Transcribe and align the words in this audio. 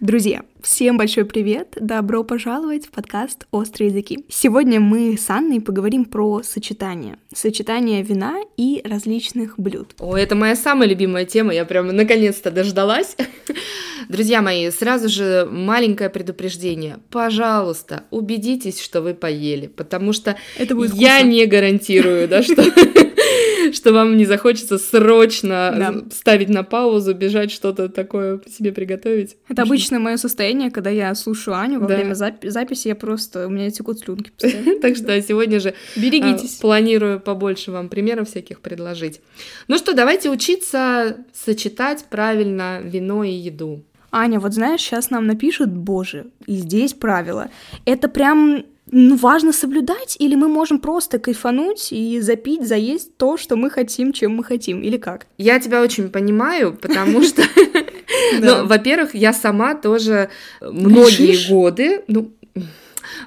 Друзья, 0.00 0.44
всем 0.62 0.96
большой 0.96 1.26
привет! 1.26 1.76
Добро 1.78 2.24
пожаловать 2.24 2.86
в 2.86 2.90
подкаст 2.90 3.46
«Острые 3.50 3.90
языки». 3.90 4.24
Сегодня 4.30 4.80
мы 4.80 5.18
с 5.18 5.28
Анной 5.28 5.60
поговорим 5.60 6.06
про 6.06 6.42
сочетание. 6.42 7.18
Сочетание 7.34 8.02
вина 8.02 8.36
и 8.56 8.80
различных 8.82 9.58
блюд. 9.58 9.94
О, 9.98 10.16
это 10.16 10.34
моя 10.34 10.56
самая 10.56 10.88
любимая 10.88 11.26
тема, 11.26 11.52
я 11.52 11.66
прямо 11.66 11.92
наконец-то 11.92 12.50
дождалась. 12.50 13.14
Друзья 14.08 14.40
мои, 14.40 14.70
сразу 14.70 15.10
же 15.10 15.46
маленькое 15.52 16.08
предупреждение. 16.08 16.96
Пожалуйста, 17.10 18.04
убедитесь, 18.10 18.80
что 18.80 19.02
вы 19.02 19.12
поели, 19.12 19.66
потому 19.66 20.14
что 20.14 20.36
это 20.56 20.74
будет 20.74 20.94
я 20.94 21.20
не 21.20 21.44
гарантирую, 21.44 22.26
да, 22.26 22.42
что 22.42 22.62
что 23.74 23.92
вам 23.92 24.16
не 24.16 24.24
захочется 24.24 24.78
срочно 24.78 25.74
да. 25.76 25.94
ставить 26.14 26.48
на 26.48 26.62
паузу, 26.62 27.14
бежать 27.14 27.50
что-то 27.50 27.88
такое 27.88 28.40
себе 28.48 28.72
приготовить. 28.72 29.36
Это 29.48 29.62
обычно 29.62 29.98
мое 29.98 30.16
состояние, 30.16 30.70
когда 30.70 30.90
я 30.90 31.14
слушаю 31.14 31.56
Аню 31.56 31.80
во 31.80 31.86
да. 31.86 31.96
время 31.96 32.14
записи, 32.14 32.88
я 32.88 32.94
просто, 32.94 33.46
у 33.46 33.50
меня 33.50 33.70
текут 33.70 34.00
слюнки 34.00 34.32
Так 34.82 34.96
что 34.96 35.20
сегодня 35.22 35.60
же 35.60 35.74
берегитесь. 35.96 36.58
А, 36.58 36.62
планирую 36.62 37.20
побольше 37.20 37.70
вам 37.70 37.88
примеров 37.88 38.28
всяких 38.28 38.60
предложить. 38.60 39.20
Ну 39.68 39.78
что, 39.78 39.92
давайте 39.92 40.30
учиться 40.30 41.16
сочетать 41.32 42.04
правильно 42.10 42.80
вино 42.82 43.24
и 43.24 43.32
еду. 43.32 43.82
Аня, 44.12 44.40
вот 44.40 44.54
знаешь, 44.54 44.80
сейчас 44.80 45.10
нам 45.10 45.26
напишут, 45.26 45.70
боже, 45.70 46.26
и 46.46 46.56
здесь 46.56 46.94
правила. 46.94 47.48
Это 47.84 48.08
прям 48.08 48.64
ну, 48.92 49.16
важно 49.16 49.52
соблюдать, 49.52 50.16
или 50.18 50.34
мы 50.34 50.48
можем 50.48 50.78
просто 50.78 51.18
кайфануть 51.18 51.92
и 51.92 52.20
запить, 52.20 52.66
заесть 52.66 53.16
то, 53.16 53.36
что 53.36 53.56
мы 53.56 53.70
хотим, 53.70 54.12
чем 54.12 54.34
мы 54.34 54.44
хотим, 54.44 54.82
или 54.82 54.96
как? 54.96 55.26
Я 55.38 55.60
тебя 55.60 55.82
очень 55.82 56.08
понимаю, 56.08 56.74
потому 56.74 57.22
что, 57.24 57.42
ну, 58.40 58.66
во-первых, 58.66 59.14
я 59.14 59.32
сама 59.32 59.74
тоже 59.74 60.30
многие 60.60 61.48
годы, 61.48 62.02
ну, 62.08 62.32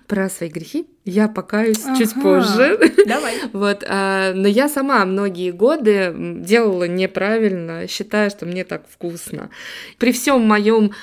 про 0.08 0.30
свои 0.30 0.50
грехи 0.50 0.86
я 1.06 1.28
покаюсь 1.28 1.84
ага. 1.86 1.98
чуть 1.98 2.14
позже. 2.22 2.80
Давай. 3.06 3.36
вот, 3.52 3.84
а, 3.88 4.34
но 4.34 4.48
я 4.48 4.70
сама 4.70 5.06
многие 5.06 5.52
годы 5.52 6.14
делала 6.16 6.88
неправильно, 6.88 7.88
считая, 7.88 8.30
что 8.30 8.46
мне 8.46 8.64
так 8.64 8.84
вкусно. 8.90 9.50
При 9.98 10.12
всем 10.14 10.42
моем 10.48 10.94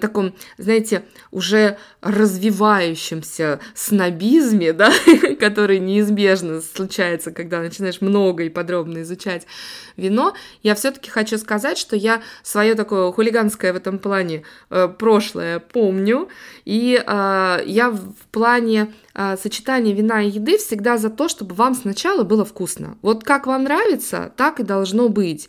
таком, 0.00 0.34
знаете, 0.56 1.02
уже 1.30 1.78
развивающемся 2.00 3.60
снобизме, 3.74 4.72
да, 4.78 4.92
который 5.38 5.78
неизбежно 5.78 6.60
случается, 6.60 7.30
когда 7.32 7.60
начинаешь 7.60 8.00
много 8.00 8.44
и 8.44 8.48
подробно 8.48 9.02
изучать 9.02 9.46
вино, 9.96 10.34
я 10.62 10.74
все-таки 10.74 11.10
хочу 11.10 11.38
сказать, 11.38 11.78
что 11.78 11.96
я 11.96 12.22
свое 12.42 12.74
такое 12.74 13.10
хулиганское 13.10 13.72
в 13.72 13.76
этом 13.76 13.98
плане 13.98 14.44
э, 14.70 14.88
прошлое 14.96 15.58
помню, 15.58 16.28
и 16.64 17.02
э, 17.04 17.62
я 17.66 17.90
в 17.90 18.14
плане 18.30 18.92
а, 19.20 19.36
сочетание 19.36 19.92
вина 19.94 20.22
и 20.22 20.30
еды 20.30 20.58
всегда 20.58 20.96
за 20.96 21.10
то, 21.10 21.28
чтобы 21.28 21.56
вам 21.56 21.74
сначала 21.74 22.22
было 22.22 22.44
вкусно. 22.44 22.96
Вот 23.02 23.24
как 23.24 23.48
вам 23.48 23.64
нравится, 23.64 24.32
так 24.36 24.60
и 24.60 24.62
должно 24.62 25.08
быть. 25.08 25.48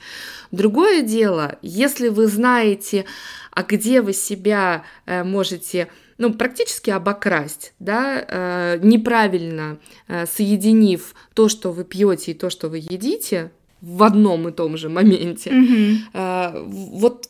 Другое 0.50 1.04
дело, 1.04 1.60
если 1.62 2.08
вы 2.08 2.26
знаете, 2.26 3.06
а 3.52 3.62
где 3.62 4.02
вы 4.02 4.14
себя 4.14 4.86
э, 5.06 5.24
можете 5.24 5.88
ну, 6.18 6.34
практически 6.34 6.90
обокрасть, 6.90 7.74
да, 7.78 8.26
э, 8.28 8.80
неправильно 8.82 9.78
э, 10.08 10.26
соединив 10.26 11.14
то, 11.36 11.48
что 11.48 11.72
вы 11.72 11.84
пьете 11.84 12.32
и 12.32 12.34
то, 12.34 12.50
что 12.50 12.70
вы 12.70 12.80
едите 12.80 13.52
в 13.82 14.02
одном 14.02 14.48
и 14.48 14.52
том 14.52 14.78
же 14.78 14.90
моменте. 14.90 15.52
Mm-hmm. 15.52 15.98
Э, 16.16 16.64
вот 16.66 17.30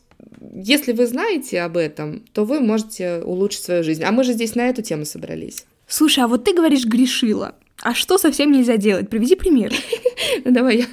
если 0.53 0.94
вы 0.94 1.06
знаете 1.06 1.59
об 1.59 1.76
этом, 1.76 2.24
то 2.31 2.46
вы 2.46 2.62
можете 2.62 3.22
улучшить 3.26 3.64
свою 3.64 3.84
жизнь. 3.84 4.06
А 4.06 4.12
мы 4.14 4.24
же 4.24 4.31
здесь 4.31 4.56
на 4.56 4.70
эту 4.70 4.81
тему 4.81 5.03
собрались. 5.03 5.66
Слушай, 5.90 6.23
а 6.23 6.28
вот 6.28 6.45
ты 6.45 6.54
говоришь 6.54 6.86
грешила. 6.86 7.56
А 7.82 7.94
что 7.94 8.18
совсем 8.18 8.52
нельзя 8.52 8.78
делать? 8.78 9.09
Приведи 9.09 9.36
пример. 9.36 9.73
Давай 10.46 10.78
я 10.78 10.86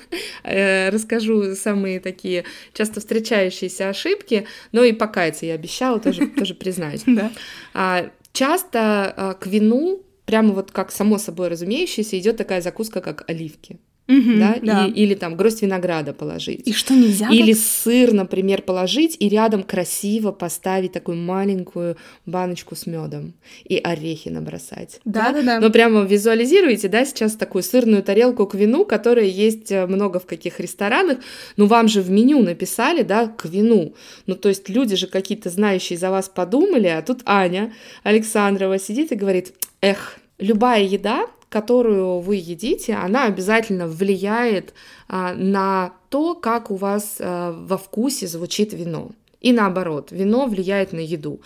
э, 0.44 0.88
расскажу 0.90 1.54
самые 1.54 2.00
такие 2.00 2.44
часто 2.72 3.00
встречающиеся 3.00 3.88
ошибки, 3.88 4.46
но 4.72 4.84
и 4.84 4.92
покаяться 4.92 5.46
я 5.46 5.54
обещала, 5.54 6.00
тоже, 6.00 6.26
тоже 6.38 6.54
признаюсь. 6.54 7.02
Да. 7.06 7.30
А, 7.74 8.10
часто 8.32 9.12
а, 9.16 9.34
к 9.34 9.46
вину, 9.46 10.02
прямо 10.26 10.52
вот 10.52 10.70
как 10.70 10.92
само 10.92 11.18
собой 11.18 11.48
разумеющееся, 11.48 12.18
идет 12.18 12.36
такая 12.36 12.60
закуска, 12.60 13.00
как 13.00 13.28
оливки. 13.28 13.78
Угу, 14.08 14.38
да? 14.38 14.56
да. 14.62 14.86
И, 14.86 14.90
или 14.90 15.14
там 15.14 15.36
гроздь 15.36 15.62
винограда 15.62 16.12
положить. 16.12 16.66
И 16.66 16.72
что 16.72 16.94
нельзя? 16.94 17.28
Или 17.28 17.54
так? 17.54 17.62
сыр, 17.62 18.12
например, 18.12 18.62
положить 18.62 19.16
и 19.18 19.28
рядом 19.28 19.64
красиво 19.64 20.30
поставить 20.30 20.92
такую 20.92 21.16
маленькую 21.16 21.96
баночку 22.24 22.76
с 22.76 22.86
медом 22.86 23.34
и 23.64 23.78
орехи 23.78 24.28
набросать. 24.28 25.00
Да, 25.04 25.32
да, 25.32 25.42
да. 25.42 25.60
Но 25.60 25.70
прямо 25.70 26.02
визуализируете, 26.02 26.88
да, 26.88 27.04
сейчас 27.04 27.34
такую 27.34 27.62
сырную 27.62 28.02
тарелку 28.02 28.46
к 28.46 28.54
вину, 28.54 28.84
которая 28.84 29.26
есть 29.26 29.72
э, 29.72 29.86
много 29.86 30.20
в 30.20 30.26
каких 30.26 30.60
ресторанах. 30.60 31.18
Ну, 31.56 31.66
вам 31.66 31.88
же 31.88 32.00
в 32.00 32.10
меню 32.10 32.42
написали, 32.42 33.02
да, 33.02 33.26
к 33.26 33.46
вину. 33.46 33.94
Ну, 34.26 34.36
то 34.36 34.48
есть 34.48 34.68
люди 34.68 34.94
же 34.94 35.08
какие-то 35.08 35.50
знающие 35.50 35.98
за 35.98 36.10
вас 36.10 36.28
подумали, 36.28 36.86
а 36.86 37.02
тут 37.02 37.22
Аня 37.24 37.72
Александрова 38.04 38.78
сидит 38.78 39.10
и 39.10 39.16
говорит, 39.16 39.52
эх, 39.80 40.18
любая 40.38 40.84
еда 40.84 41.26
которую 41.48 42.20
вы 42.20 42.36
едите, 42.36 42.94
она 42.94 43.24
обязательно 43.24 43.86
влияет 43.86 44.74
а, 45.08 45.34
на 45.34 45.92
то, 46.08 46.34
как 46.34 46.70
у 46.70 46.76
вас 46.76 47.16
а, 47.20 47.52
во 47.52 47.78
вкусе 47.78 48.26
звучит 48.26 48.72
вино. 48.72 49.10
И 49.40 49.52
наоборот, 49.52 50.08
вино 50.10 50.46
влияет 50.46 50.92
на 50.92 50.98
еду. 50.98 51.40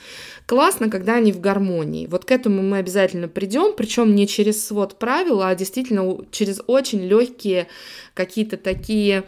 Классно, 0.46 0.88
когда 0.88 1.16
они 1.16 1.32
в 1.32 1.40
гармонии. 1.40 2.06
Вот 2.06 2.24
к 2.24 2.30
этому 2.30 2.62
мы 2.62 2.78
обязательно 2.78 3.28
придем, 3.28 3.74
причем 3.76 4.14
не 4.14 4.26
через 4.26 4.66
свод 4.66 4.98
правил, 4.98 5.42
а 5.42 5.54
действительно 5.54 6.24
через 6.30 6.62
очень 6.66 7.00
легкие 7.00 7.66
какие-то 8.14 8.56
такие 8.56 9.24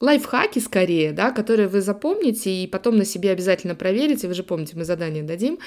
лайфхаки 0.00 0.58
скорее, 0.58 1.12
да, 1.12 1.30
которые 1.30 1.68
вы 1.68 1.82
запомните 1.82 2.50
и 2.50 2.66
потом 2.66 2.96
на 2.96 3.04
себе 3.04 3.30
обязательно 3.30 3.74
проверите, 3.74 4.28
вы 4.28 4.34
же 4.34 4.42
помните, 4.42 4.72
мы 4.76 4.84
задание 4.84 5.22
дадим, 5.22 5.58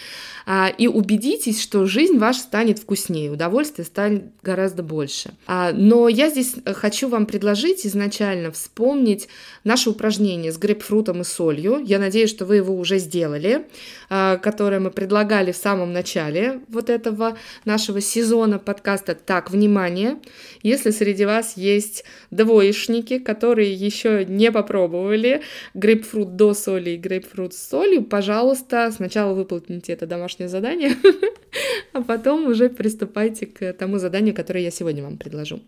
а, 0.46 0.70
и 0.76 0.88
убедитесь, 0.88 1.62
что 1.62 1.86
жизнь 1.86 2.18
ваша 2.18 2.40
станет 2.40 2.80
вкуснее, 2.80 3.32
удовольствие 3.32 3.86
станет 3.86 4.26
гораздо 4.42 4.82
больше. 4.82 5.36
А, 5.46 5.72
но 5.72 6.10
я 6.10 6.30
здесь 6.30 6.56
хочу 6.66 7.10
вам 7.10 7.28
предложить 7.28 7.86
изначально 7.86 8.52
вспомнить 8.52 9.28
наше 9.64 9.92
упражнение 9.92 10.52
с 10.52 10.58
грейпфрутом 10.58 11.22
и 11.22 11.24
солью. 11.24 11.80
Я 11.84 12.00
надеюсь, 12.00 12.30
что 12.32 12.46
вы 12.46 12.56
его 12.58 12.76
уже 12.76 12.98
сделали, 12.98 13.68
а, 14.10 14.38
которое 14.38 14.80
мы 14.80 14.90
предлагали 14.90 15.52
в 15.52 15.58
самом 15.58 15.94
начале 15.94 16.62
вот 16.70 16.90
этого 16.90 17.38
нашего 17.66 18.02
сезона 18.02 18.58
подкаста. 18.58 19.14
Так, 19.14 19.52
внимание, 19.52 20.18
если 20.64 20.90
среди 20.90 21.26
вас 21.26 21.56
есть 21.56 22.04
двоечники, 22.32 23.20
которые 23.20 23.74
еще 23.74 24.23
не 24.26 24.52
попробовали 24.52 25.42
грейпфрут 25.74 26.36
до 26.36 26.54
соли 26.54 26.92
и 26.92 26.98
грейпфрут 26.98 27.54
с 27.54 27.70
солью, 27.70 28.04
пожалуйста, 28.04 28.92
сначала 28.92 29.34
выполните 29.34 29.94
это 29.94 30.06
домашнее 30.06 30.50
задание, 30.50 30.96
а 31.94 32.02
потом 32.02 32.48
уже 32.48 32.70
приступайте 32.70 33.46
к 33.46 33.74
тому 33.74 33.98
заданию, 33.98 34.36
которое 34.36 34.64
я 34.64 34.72
сегодня 34.72 35.04
вам 35.04 35.18
предложу. 35.18 35.62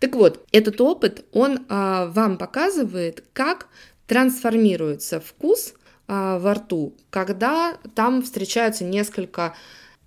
Так 0.00 0.14
вот, 0.14 0.46
этот 0.50 0.80
опыт, 0.80 1.24
он 1.32 1.60
а, 1.68 2.06
вам 2.06 2.38
показывает, 2.38 3.22
как 3.34 3.68
трансформируется 4.06 5.20
вкус 5.20 5.74
а, 6.08 6.38
во 6.38 6.54
рту, 6.54 6.94
когда 7.10 7.76
там 7.94 8.22
встречаются 8.22 8.84
несколько 8.84 9.54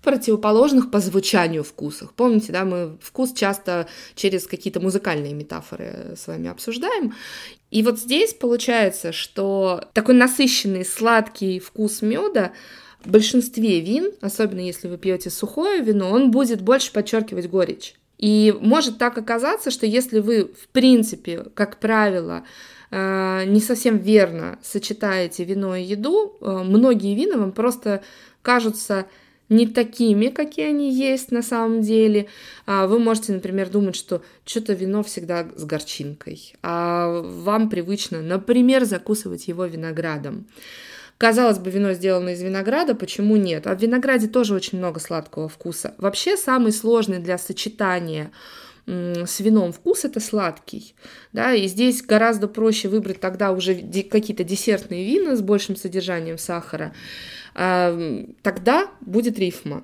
противоположных 0.03 0.91
по 0.91 1.00
звучанию 1.00 1.63
вкусах. 1.63 2.13
Помните, 2.13 2.51
да, 2.51 2.66
мы 2.66 2.97
вкус 3.01 3.31
часто 3.31 3.88
через 4.16 4.45
какие-то 4.45 4.81
музыкальные 4.81 5.33
метафоры 5.33 6.16
с 6.17 6.28
вами 6.28 6.50
обсуждаем. 6.50 7.13
И 7.73 7.81
вот 7.81 8.00
здесь 8.00 8.35
получается, 8.35 9.11
что 9.11 9.85
такой 9.94 10.13
насыщенный 10.13 10.85
сладкий 10.85 11.57
вкус 11.57 12.03
меда 12.03 12.51
в 13.03 13.09
большинстве 13.09 13.79
вин, 13.79 14.12
особенно 14.21 14.59
если 14.59 14.88
вы 14.88 15.00
пьете 15.00 15.31
сухое 15.31 15.81
вино, 15.81 16.12
он 16.12 16.30
будет 16.30 16.62
больше 16.62 16.94
подчеркивать 16.94 17.50
горечь. 17.50 17.95
И 18.19 18.56
может 18.62 19.00
так 19.00 19.18
оказаться, 19.18 19.71
что 19.71 19.88
если 19.88 20.19
вы, 20.19 20.53
в 20.53 20.68
принципе, 20.68 21.45
как 21.56 21.80
правило, 21.80 22.44
э, 22.92 23.45
не 23.47 23.59
совсем 23.59 23.97
верно 23.97 24.59
сочетаете 24.62 25.44
вино 25.44 25.75
и 25.75 25.81
еду, 25.81 26.38
э, 26.42 26.62
многие 26.63 27.15
вина 27.15 27.39
вам 27.39 27.53
просто 27.53 28.03
кажутся 28.44 29.07
не 29.50 29.68
такими, 29.68 30.28
какие 30.28 30.69
они 30.69 30.94
есть 30.94 31.31
на 31.31 31.42
самом 31.42 31.81
деле. 31.81 32.28
А 32.66 32.88
вы 32.88 33.00
можете, 33.00 33.34
например, 33.34 33.69
думать, 33.69 33.95
что 33.95 34.24
что-то 34.45 34.74
вино 34.74 35.04
всегда 35.04 35.48
с 35.56 35.63
горчинкой, 35.66 36.56
а 36.62 37.22
вам 37.22 37.69
привычно, 37.69 38.22
например, 38.22 38.86
закусывать 38.86 39.48
его 39.48 39.66
виноградом. 39.66 40.48
Казалось 41.18 41.60
бы, 41.60 41.69
вино 41.69 41.94
сделано 41.94 42.30
из 42.30 42.42
винограда, 42.42 42.95
почему 42.95 43.36
нет? 43.36 43.68
А 43.68 43.75
в 43.75 43.81
винограде 43.81 44.28
тоже 44.28 44.56
очень 44.56 44.80
много 44.80 45.00
сладкого 45.00 45.48
вкуса. 45.48 45.94
Вообще 45.98 46.36
самый 46.36 46.72
сложный 46.72 47.19
для 47.19 47.38
сочетания 47.38 48.31
с 48.86 49.40
вином 49.40 49.72
вкус 49.72 50.04
это 50.04 50.19
сладкий, 50.19 50.94
да, 51.31 51.54
и 51.54 51.68
здесь 51.68 52.01
гораздо 52.01 52.50
проще 52.50 52.90
выбрать 52.90 53.22
тогда 53.22 53.54
уже 53.54 53.75
какие-то 53.75 54.44
десертные 54.44 55.06
вина 55.06 55.38
с 55.38 55.42
большим 55.42 55.78
содержанием 55.78 56.38
сахара, 56.38 56.94
тогда 57.53 58.88
будет 59.01 59.38
рифма. 59.39 59.83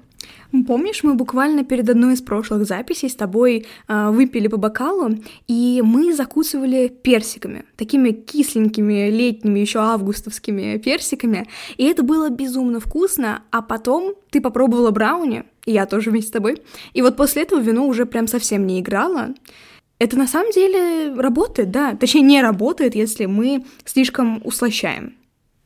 Помнишь, 0.67 1.03
мы 1.03 1.13
буквально 1.13 1.63
перед 1.63 1.87
одной 1.89 2.13
из 2.13 2.21
прошлых 2.21 2.65
записей 2.65 3.07
с 3.07 3.15
тобой 3.15 3.67
э, 3.87 4.09
выпили 4.09 4.47
по 4.47 4.57
бокалу, 4.57 5.11
и 5.47 5.81
мы 5.83 6.13
закусывали 6.13 6.87
персиками, 6.87 7.65
такими 7.77 8.09
кисленькими 8.09 9.11
летними, 9.11 9.59
еще 9.59 9.79
августовскими 9.79 10.77
персиками, 10.77 11.47
и 11.77 11.85
это 11.85 12.01
было 12.01 12.29
безумно 12.29 12.79
вкусно, 12.79 13.43
а 13.51 13.61
потом 13.61 14.15
ты 14.31 14.41
попробовала 14.41 14.89
брауни, 14.89 15.43
и 15.65 15.73
я 15.73 15.85
тоже 15.85 16.09
вместе 16.09 16.29
с 16.29 16.33
тобой, 16.33 16.63
и 16.93 17.03
вот 17.03 17.15
после 17.15 17.43
этого 17.43 17.59
вино 17.59 17.85
уже 17.85 18.07
прям 18.07 18.25
совсем 18.25 18.65
не 18.65 18.79
играло, 18.79 19.35
это 19.99 20.17
на 20.17 20.27
самом 20.27 20.51
деле 20.51 21.13
работает, 21.13 21.71
да. 21.71 21.93
Точнее, 21.93 22.21
не 22.21 22.41
работает, 22.41 22.95
если 22.95 23.25
мы 23.25 23.65
слишком 23.83 24.41
услощаем. 24.45 25.18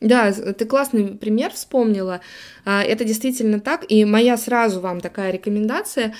Да, 0.03 0.33
ты 0.33 0.65
классный 0.65 1.15
пример 1.15 1.51
вспомнила. 1.51 2.19
А, 2.65 2.83
это 2.83 3.05
действительно 3.05 3.61
так. 3.61 3.85
И 3.89 4.03
моя 4.03 4.35
сразу 4.35 4.81
вам 4.81 4.99
такая 4.99 5.31
рекомендация. 5.31 6.13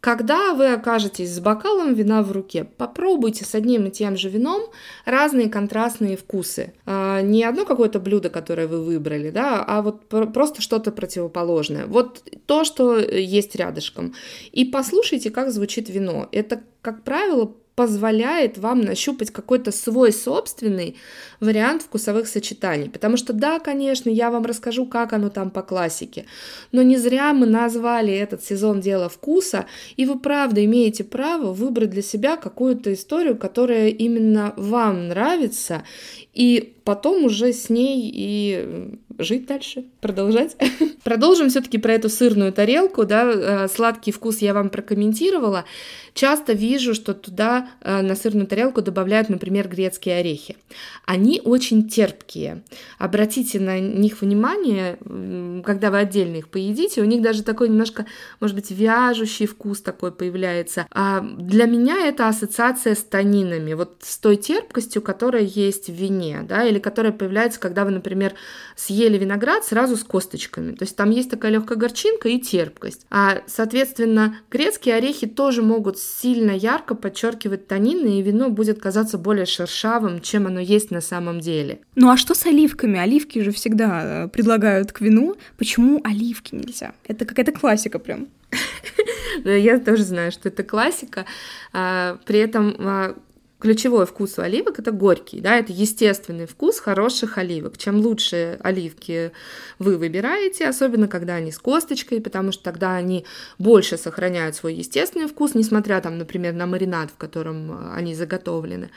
Когда 0.00 0.52
вы 0.52 0.74
окажетесь 0.74 1.34
с 1.34 1.40
бокалом 1.40 1.94
вина 1.94 2.22
в 2.22 2.30
руке, 2.30 2.64
попробуйте 2.64 3.46
с 3.46 3.54
одним 3.54 3.86
и 3.86 3.90
тем 3.90 4.18
же 4.18 4.28
вином 4.28 4.70
разные 5.06 5.48
контрастные 5.48 6.18
вкусы. 6.18 6.74
А, 6.84 7.22
не 7.22 7.42
одно 7.42 7.64
какое-то 7.64 8.00
блюдо, 8.00 8.28
которое 8.28 8.66
вы 8.66 8.84
выбрали, 8.84 9.30
да, 9.30 9.64
а 9.66 9.80
вот 9.80 10.06
просто 10.08 10.60
что-то 10.60 10.92
противоположное. 10.92 11.86
Вот 11.86 12.22
то, 12.44 12.64
что 12.64 12.98
есть 12.98 13.56
рядышком. 13.56 14.14
И 14.52 14.66
послушайте, 14.66 15.30
как 15.30 15.50
звучит 15.50 15.88
вино. 15.88 16.28
Это, 16.32 16.60
как 16.82 17.02
правило, 17.02 17.54
позволяет 17.76 18.56
вам 18.56 18.80
нащупать 18.80 19.30
какой-то 19.30 19.70
свой 19.70 20.10
собственный 20.10 20.96
вариант 21.40 21.82
вкусовых 21.82 22.26
сочетаний. 22.26 22.88
Потому 22.88 23.18
что 23.18 23.34
да, 23.34 23.58
конечно, 23.60 24.08
я 24.08 24.30
вам 24.30 24.46
расскажу, 24.46 24.86
как 24.86 25.12
оно 25.12 25.28
там 25.28 25.50
по 25.50 25.60
классике, 25.62 26.24
но 26.72 26.80
не 26.80 26.96
зря 26.96 27.34
мы 27.34 27.46
назвали 27.46 28.14
этот 28.14 28.42
сезон 28.42 28.80
«Дело 28.80 29.10
вкуса», 29.10 29.66
и 29.96 30.06
вы 30.06 30.18
правда 30.18 30.64
имеете 30.64 31.04
право 31.04 31.52
выбрать 31.52 31.90
для 31.90 32.02
себя 32.02 32.38
какую-то 32.38 32.94
историю, 32.94 33.36
которая 33.36 33.88
именно 33.88 34.54
вам 34.56 35.08
нравится, 35.08 35.84
и 36.32 36.76
потом 36.84 37.24
уже 37.24 37.52
с 37.52 37.68
ней 37.68 38.10
и 38.12 38.98
жить 39.18 39.46
дальше, 39.46 39.84
продолжать. 40.00 40.56
Продолжим 41.04 41.48
все-таки 41.48 41.78
про 41.78 41.92
эту 41.92 42.08
сырную 42.08 42.52
тарелку, 42.52 43.04
да, 43.04 43.24
э, 43.24 43.68
сладкий 43.68 44.12
вкус 44.12 44.38
я 44.38 44.54
вам 44.54 44.70
прокомментировала. 44.70 45.64
Часто 46.14 46.52
вижу, 46.52 46.94
что 46.94 47.14
туда 47.14 47.68
э, 47.80 48.02
на 48.02 48.16
сырную 48.16 48.46
тарелку 48.46 48.82
добавляют, 48.82 49.28
например, 49.28 49.68
грецкие 49.68 50.18
орехи. 50.18 50.56
Они 51.04 51.40
очень 51.44 51.88
терпкие. 51.88 52.62
Обратите 52.98 53.60
на 53.60 53.78
них 53.78 54.20
внимание, 54.22 54.98
когда 55.64 55.90
вы 55.90 55.98
отдельно 55.98 56.36
их 56.36 56.48
поедите, 56.48 57.02
у 57.02 57.04
них 57.04 57.22
даже 57.22 57.42
такой 57.42 57.68
немножко, 57.68 58.06
может 58.40 58.56
быть, 58.56 58.70
вяжущий 58.70 59.46
вкус 59.46 59.80
такой 59.80 60.10
появляется. 60.10 60.86
А 60.90 61.20
для 61.20 61.66
меня 61.66 62.08
это 62.08 62.28
ассоциация 62.28 62.94
с 62.94 63.02
танинами, 63.02 63.74
вот 63.74 63.96
с 64.00 64.18
той 64.18 64.36
терпкостью, 64.36 65.02
которая 65.02 65.42
есть 65.42 65.88
в 65.88 65.92
вине, 65.92 66.44
да, 66.48 66.64
или 66.64 66.78
которая 66.78 67.12
появляется, 67.12 67.60
когда 67.60 67.84
вы, 67.84 67.90
например, 67.90 68.34
съели 68.74 69.05
виноград 69.14 69.64
сразу 69.64 69.96
с 69.96 70.02
косточками. 70.02 70.72
То 70.72 70.82
есть 70.82 70.96
там 70.96 71.10
есть 71.10 71.30
такая 71.30 71.52
легкая 71.52 71.78
горчинка 71.78 72.28
и 72.28 72.40
терпкость. 72.40 73.06
А, 73.10 73.42
соответственно, 73.46 74.38
грецкие 74.50 74.96
орехи 74.96 75.26
тоже 75.26 75.62
могут 75.62 75.98
сильно 75.98 76.50
ярко 76.50 76.94
подчеркивать 76.94 77.68
танины, 77.68 78.18
и 78.18 78.22
вино 78.22 78.50
будет 78.50 78.80
казаться 78.80 79.18
более 79.18 79.46
шершавым, 79.46 80.20
чем 80.20 80.46
оно 80.46 80.60
есть 80.60 80.90
на 80.90 81.00
самом 81.00 81.40
деле. 81.40 81.80
Ну 81.94 82.10
а 82.10 82.16
что 82.16 82.34
с 82.34 82.44
оливками? 82.46 82.98
Оливки 82.98 83.38
же 83.38 83.52
всегда 83.52 84.24
э, 84.24 84.28
предлагают 84.28 84.92
к 84.92 85.00
вину. 85.00 85.36
Почему 85.56 86.00
оливки 86.02 86.54
нельзя? 86.54 86.94
Это 87.06 87.24
какая-то 87.24 87.52
классика 87.52 87.98
прям. 87.98 88.28
Я 89.44 89.78
тоже 89.78 90.02
знаю, 90.04 90.32
что 90.32 90.48
это 90.48 90.62
классика. 90.62 91.26
А, 91.72 92.18
при 92.24 92.38
этом 92.38 92.76
а, 92.78 93.16
ключевой 93.58 94.06
вкус 94.06 94.38
у 94.38 94.42
оливок 94.42 94.78
это 94.78 94.92
горький, 94.92 95.40
да, 95.40 95.56
это 95.56 95.72
естественный 95.72 96.46
вкус 96.46 96.78
хороших 96.78 97.38
оливок. 97.38 97.78
Чем 97.78 98.00
лучше 98.00 98.58
оливки 98.62 99.32
вы 99.78 99.96
выбираете, 99.96 100.68
особенно 100.68 101.08
когда 101.08 101.34
они 101.34 101.52
с 101.52 101.58
косточкой, 101.58 102.20
потому 102.20 102.52
что 102.52 102.62
тогда 102.62 102.94
они 102.94 103.24
больше 103.58 103.96
сохраняют 103.96 104.56
свой 104.56 104.74
естественный 104.74 105.28
вкус, 105.28 105.54
несмотря 105.54 106.00
там, 106.00 106.18
например, 106.18 106.54
на 106.54 106.66
маринад, 106.66 107.10
в 107.10 107.16
котором 107.16 107.72
э, 107.72 107.92
они 107.94 108.14
заготовлены 108.14 108.90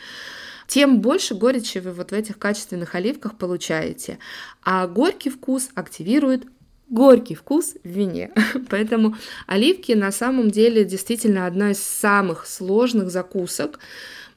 тем 0.67 1.01
больше 1.01 1.33
горечи 1.33 1.79
вы 1.79 1.91
вот 1.91 2.11
в 2.11 2.13
этих 2.13 2.37
качественных 2.37 2.93
оливках 2.93 3.35
получаете. 3.35 4.19
А 4.61 4.85
горький 4.85 5.31
вкус 5.31 5.69
активирует 5.73 6.45
горький 6.89 7.35
вкус 7.35 7.75
в 7.83 7.87
вине. 7.87 8.31
Поэтому 8.69 9.15
оливки 9.47 9.93
на 9.93 10.11
самом 10.11 10.51
деле 10.51 10.83
действительно 10.83 11.45
одна 11.45 11.71
из 11.71 11.79
самых 11.81 12.45
сложных 12.45 13.09
закусок, 13.09 13.79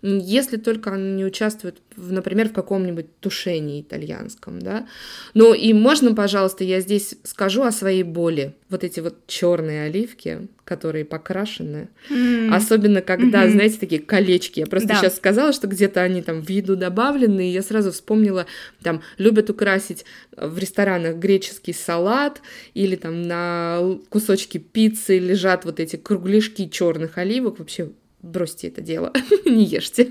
если 0.03 0.57
только 0.57 0.91
она 0.93 1.15
не 1.15 1.25
участвует, 1.25 1.79
в, 1.95 2.11
например, 2.13 2.49
в 2.49 2.53
каком-нибудь 2.53 3.21
тушении 3.21 3.81
итальянском, 3.81 4.61
да. 4.61 4.87
Ну 5.35 5.55
и 5.55 5.73
можно, 5.73 6.13
пожалуйста, 6.13 6.65
я 6.65 6.81
здесь 6.81 7.15
скажу 7.23 7.63
о 7.63 7.71
своей 7.71 8.03
боли. 8.03 8.55
Вот 8.69 8.83
эти 8.83 8.99
вот 8.99 9.27
черные 9.29 9.85
оливки, 9.85 10.49
которые 10.65 11.05
покрашены, 11.05 11.89
mm. 12.11 12.53
особенно 12.53 13.01
когда, 13.01 13.45
mm-hmm. 13.45 13.51
знаете, 13.51 13.79
такие 13.79 14.01
колечки. 14.01 14.61
Я 14.61 14.67
просто 14.67 14.89
да. 14.89 14.95
сейчас 14.97 15.17
сказала, 15.17 15.53
что 15.53 15.69
где-то 15.69 16.01
они 16.01 16.23
там 16.23 16.41
в 16.43 16.49
еду 16.49 16.75
добавлены, 16.75 17.49
и 17.49 17.53
я 17.53 17.63
сразу 17.63 17.93
вспомнила, 17.93 18.47
там 18.83 19.03
любят 19.19 19.51
украсить 19.51 20.05
в 20.37 20.59
ресторанах 20.59 21.17
греческий 21.17 21.73
салат 21.73 22.41
или 22.75 22.97
там 22.97 23.23
на 23.23 23.99
кусочки 24.09 24.59
пиццы 24.59 25.19
лежат 25.19 25.65
вот 25.65 25.79
эти 25.79 25.97
кругляшки 25.97 26.69
черных 26.69 27.19
оливок. 27.19 27.61
Вообще 27.61 27.91
бросьте 28.23 28.69
это 28.69 28.81
дело, 28.81 29.13
не 29.45 29.65
ешьте. 29.65 30.09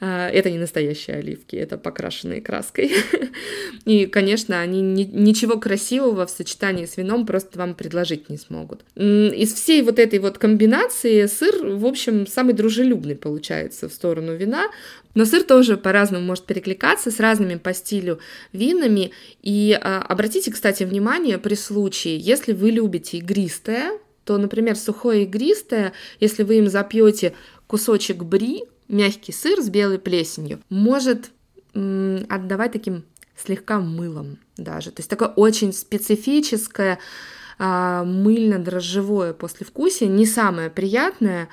А, 0.00 0.28
это 0.28 0.50
не 0.50 0.58
настоящие 0.58 1.18
оливки, 1.18 1.54
это 1.54 1.78
покрашенные 1.78 2.40
краской. 2.40 2.90
И, 3.84 4.06
конечно, 4.06 4.60
они 4.60 4.80
ни, 4.80 5.04
ничего 5.04 5.58
красивого 5.58 6.26
в 6.26 6.30
сочетании 6.30 6.86
с 6.86 6.96
вином 6.96 7.24
просто 7.24 7.58
вам 7.58 7.74
предложить 7.74 8.28
не 8.28 8.36
смогут. 8.36 8.84
Из 8.96 9.54
всей 9.54 9.82
вот 9.82 9.98
этой 9.98 10.18
вот 10.18 10.38
комбинации 10.38 11.26
сыр, 11.26 11.54
в 11.64 11.86
общем, 11.86 12.26
самый 12.26 12.52
дружелюбный 12.54 13.14
получается 13.14 13.88
в 13.88 13.92
сторону 13.92 14.34
вина, 14.34 14.70
но 15.14 15.24
сыр 15.24 15.44
тоже 15.44 15.76
по-разному 15.76 16.24
может 16.24 16.46
перекликаться 16.46 17.10
с 17.10 17.20
разными 17.20 17.56
по 17.56 17.72
стилю 17.72 18.18
винами. 18.52 19.12
И 19.42 19.78
а, 19.80 20.02
обратите, 20.02 20.50
кстати, 20.50 20.82
внимание 20.82 21.38
при 21.38 21.54
случае, 21.54 22.18
если 22.18 22.52
вы 22.52 22.70
любите 22.70 23.18
игристое, 23.18 23.92
то, 24.24 24.38
например, 24.38 24.76
сухое 24.76 25.24
игристое, 25.24 25.92
если 26.20 26.42
вы 26.42 26.58
им 26.58 26.68
запьете 26.68 27.34
кусочек 27.66 28.22
бри, 28.24 28.64
мягкий 28.88 29.32
сыр 29.32 29.60
с 29.60 29.68
белой 29.68 29.98
плесенью, 29.98 30.60
может 30.68 31.30
м- 31.74 32.26
отдавать 32.28 32.72
таким 32.72 33.04
слегка 33.36 33.80
мылом 33.80 34.38
даже. 34.56 34.90
То 34.90 35.00
есть 35.00 35.10
такое 35.10 35.28
очень 35.28 35.72
специфическое 35.72 36.98
мыльно-дрожжевое 37.62 39.34
послевкусие, 39.34 40.08
не 40.08 40.26
самое 40.26 40.70
приятное, 40.70 41.48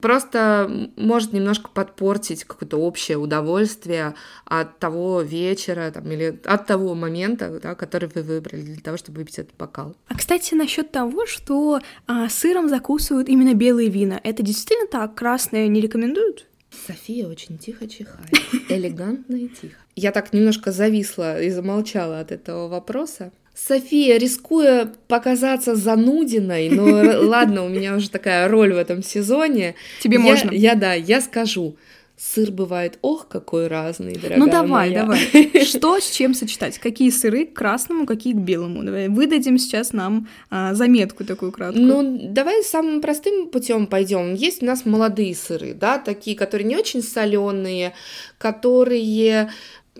просто 0.00 0.88
может 0.96 1.32
немножко 1.32 1.68
подпортить 1.68 2.44
какое-то 2.44 2.78
общее 2.78 3.18
удовольствие 3.18 4.14
от 4.46 4.78
того 4.78 5.20
вечера 5.20 5.90
там, 5.90 6.10
или 6.10 6.40
от 6.44 6.66
того 6.66 6.94
момента, 6.94 7.60
да, 7.62 7.74
который 7.74 8.08
вы 8.14 8.22
выбрали 8.22 8.62
для 8.62 8.80
того, 8.80 8.96
чтобы 8.96 9.18
выпить 9.18 9.38
этот 9.38 9.56
бокал. 9.56 9.94
А, 10.08 10.16
кстати, 10.16 10.54
насчет 10.54 10.90
того, 10.90 11.26
что 11.26 11.80
а, 12.06 12.28
сыром 12.28 12.68
закусывают 12.68 13.28
именно 13.28 13.54
белые 13.54 13.90
вина, 13.90 14.20
это 14.22 14.42
действительно 14.42 14.88
так? 14.88 15.14
Красное 15.14 15.66
не 15.68 15.80
рекомендуют? 15.80 16.46
София 16.86 17.28
очень 17.28 17.58
тихо 17.58 17.88
чихает, 17.88 18.30
элегантно 18.68 19.36
и 19.36 19.48
тихо. 19.48 19.76
Я 19.96 20.12
так 20.12 20.32
немножко 20.32 20.72
зависла 20.72 21.42
и 21.42 21.50
замолчала 21.50 22.20
от 22.20 22.32
этого 22.32 22.68
вопроса. 22.68 23.32
София, 23.66 24.16
рискуя 24.16 24.92
показаться 25.06 25.74
занудиной, 25.74 26.70
но 26.70 26.84
ладно, 27.28 27.64
у 27.64 27.68
меня 27.68 27.94
уже 27.94 28.10
такая 28.10 28.48
роль 28.48 28.72
в 28.72 28.76
этом 28.76 29.02
сезоне. 29.02 29.74
Тебе 30.00 30.16
я, 30.16 30.20
можно. 30.22 30.50
Я, 30.50 30.74
да, 30.74 30.94
я 30.94 31.20
скажу. 31.20 31.76
Сыр 32.22 32.50
бывает, 32.50 32.98
ох, 33.00 33.28
какой 33.28 33.66
разный, 33.66 34.12
дорогая 34.12 34.38
Ну 34.38 34.46
давай, 34.46 34.90
моя. 34.90 35.00
давай. 35.00 35.64
Что 35.64 35.98
с 35.98 36.10
чем 36.10 36.34
сочетать? 36.34 36.78
Какие 36.78 37.08
сыры 37.08 37.46
к 37.46 37.54
красному, 37.54 38.04
какие 38.04 38.34
к 38.34 38.36
белому? 38.36 38.84
Давай 38.84 39.08
выдадим 39.08 39.56
сейчас 39.56 39.94
нам 39.94 40.28
а, 40.50 40.74
заметку 40.74 41.24
такую 41.24 41.50
краткую. 41.50 41.86
Ну 41.86 42.20
давай 42.30 42.62
самым 42.62 43.00
простым 43.00 43.48
путем 43.48 43.86
пойдем. 43.86 44.34
Есть 44.34 44.62
у 44.62 44.66
нас 44.66 44.84
молодые 44.84 45.34
сыры, 45.34 45.72
да, 45.72 45.96
такие, 45.96 46.36
которые 46.36 46.68
не 46.68 46.76
очень 46.76 47.02
соленые, 47.02 47.94
которые 48.36 49.50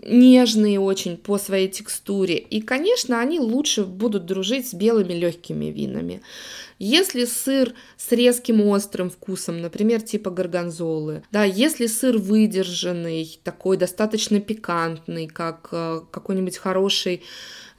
нежные 0.04 0.80
очень 0.80 1.16
по 1.16 1.38
своей 1.38 1.69
текстуре. 1.69 2.38
И, 2.38 2.61
конечно, 2.61 3.21
они 3.21 3.38
лучше 3.40 3.85
будут 3.85 4.26
дружить 4.26 4.69
с 4.69 4.75
белыми 4.75 5.12
легкими 5.12 5.66
винами. 5.66 6.23
Если 6.78 7.26
сыр 7.26 7.75
с 7.99 8.11
резким 8.12 8.66
острым 8.66 9.11
вкусом, 9.11 9.61
например, 9.61 10.00
типа 10.00 10.30
горгонзолы, 10.30 11.23
да, 11.30 11.45
если 11.45 11.87
сыр 11.87 12.16
выдержанный, 12.16 13.38
такой 13.45 13.76
достаточно 13.76 14.40
пикантный, 14.40 15.26
как 15.26 15.69
э, 15.73 16.00
какой-нибудь 16.11 16.57
хороший 16.57 17.23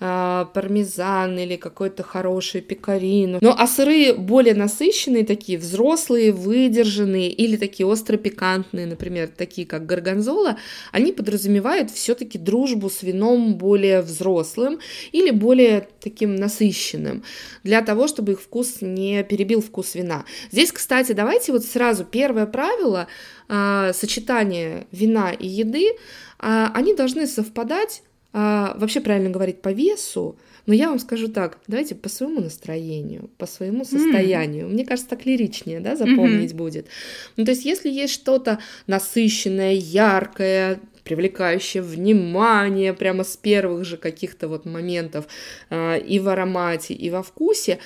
э, 0.01 0.45
пармезан 0.53 1.37
или 1.37 1.55
какой-то 1.55 2.03
хороший 2.03 2.61
пекарино. 2.61 3.37
Ну, 3.39 3.53
а 3.55 3.67
сыры 3.67 4.13
более 4.13 4.55
насыщенные, 4.55 5.23
такие 5.23 5.57
взрослые, 5.57 6.31
выдержанные 6.31 7.31
или 7.31 7.55
такие 7.55 7.85
остро-пикантные, 7.85 8.87
например, 8.87 9.29
такие 9.29 9.67
как 9.67 9.85
горгонзола, 9.85 10.57
они 10.91 11.13
подразумевают 11.13 11.91
все-таки 11.91 12.37
дружбу 12.37 12.89
с 12.89 13.03
вином 13.03 13.55
более 13.55 14.01
взрослым 14.01 14.79
или 15.11 15.29
более 15.29 15.87
таким 16.01 16.35
насыщенным, 16.35 17.23
для 17.63 17.81
того, 17.81 18.07
чтобы 18.07 18.33
их 18.33 18.41
вкус 18.41 18.77
не 18.81 19.23
перебил 19.23 19.61
вкус 19.61 19.93
вина. 19.93 20.25
Здесь, 20.51 20.71
кстати, 20.71 21.11
давайте 21.11 21.51
вот 21.51 21.63
сразу 21.63 22.03
первое 22.03 22.47
правило 22.47 23.07
э, 23.47 23.91
сочетания 23.93 24.87
вина 24.91 25.31
и 25.31 25.47
еды, 25.47 25.91
э, 25.91 26.67
они 26.73 26.95
должны 26.95 27.27
совпадать, 27.27 28.01
э, 28.33 28.73
вообще 28.75 29.01
правильно 29.01 29.29
говорить, 29.29 29.61
по 29.61 29.69
весу, 29.69 30.37
но 30.65 30.73
я 30.73 30.89
вам 30.89 30.99
скажу 30.99 31.27
так, 31.27 31.57
давайте 31.67 31.95
по 31.95 32.09
своему 32.09 32.41
настроению, 32.41 33.29
по 33.37 33.45
своему 33.45 33.83
состоянию. 33.83 34.67
Mm. 34.67 34.69
Мне 34.69 34.85
кажется, 34.85 35.09
так 35.09 35.25
лиричнее, 35.25 35.79
да, 35.79 35.95
запомнить 35.95 36.51
mm-hmm. 36.51 36.55
будет. 36.55 36.87
Ну, 37.37 37.45
то 37.45 37.51
есть, 37.51 37.65
если 37.65 37.89
есть 37.89 38.13
что-то 38.13 38.59
насыщенное, 38.87 39.73
яркое, 39.73 40.79
привлекающее 41.03 41.81
внимание 41.81 42.93
прямо 42.93 43.23
с 43.23 43.35
первых 43.35 43.85
же 43.85 43.97
каких-то 43.97 44.47
вот 44.47 44.65
моментов 44.65 45.25
э, 45.69 45.99
и 45.99 46.19
в 46.19 46.29
аромате, 46.29 46.93
и 46.93 47.09
во 47.09 47.23
вкусе, 47.23 47.79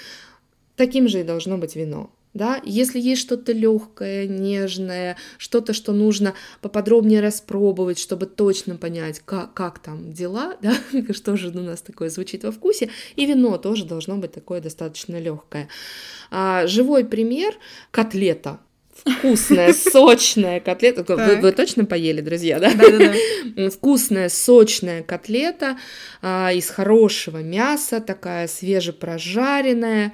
таким 0.75 1.08
же 1.08 1.22
и 1.22 1.24
должно 1.24 1.58
быть 1.58 1.75
вино. 1.75 2.12
Да? 2.36 2.62
Если 2.63 3.00
есть 3.00 3.22
что-то 3.22 3.54
легкое, 3.54 4.27
нежное, 4.27 5.18
что-то, 5.38 5.74
что 5.74 5.94
нужно 5.94 6.36
поподробнее 6.62 7.22
распробовать, 7.22 7.98
чтобы 7.98 8.27
точно 8.27 8.75
понять, 8.75 9.22
как, 9.25 9.54
как 9.54 9.80
там 9.80 10.13
дела, 10.13 10.56
да? 10.62 10.75
что 11.13 11.38
же 11.38 11.50
у 11.50 11.62
нас 11.62 11.82
такое 11.82 12.10
звучит 12.10 12.44
во 12.44 12.51
вкусе, 12.51 12.89
и 13.15 13.25
вино 13.25 13.58
тоже 13.58 13.86
должно 13.86 14.18
быть 14.18 14.34
такое 14.34 14.62
достаточно 14.62 15.20
легкое. 15.20 15.70
А, 16.30 16.68
живой 16.68 17.06
пример– 17.06 17.56
котлета 17.92 18.60
вкусная, 19.06 19.74
сочная 19.92 20.60
котлета. 20.60 21.04
Вы, 21.08 21.38
вы 21.38 21.51
точно 21.51 21.86
поели, 21.86 22.22
друзья, 22.22 22.60
да? 22.60 22.72
Вкусная, 23.70 24.30
сочная 24.30 25.04
котлета 25.04 25.77
а, 26.22 26.51
из 26.54 26.70
хорошего 26.70 27.38
мяса, 27.38 28.01
такая 28.01 28.48
свежепрожаренная. 28.48 30.13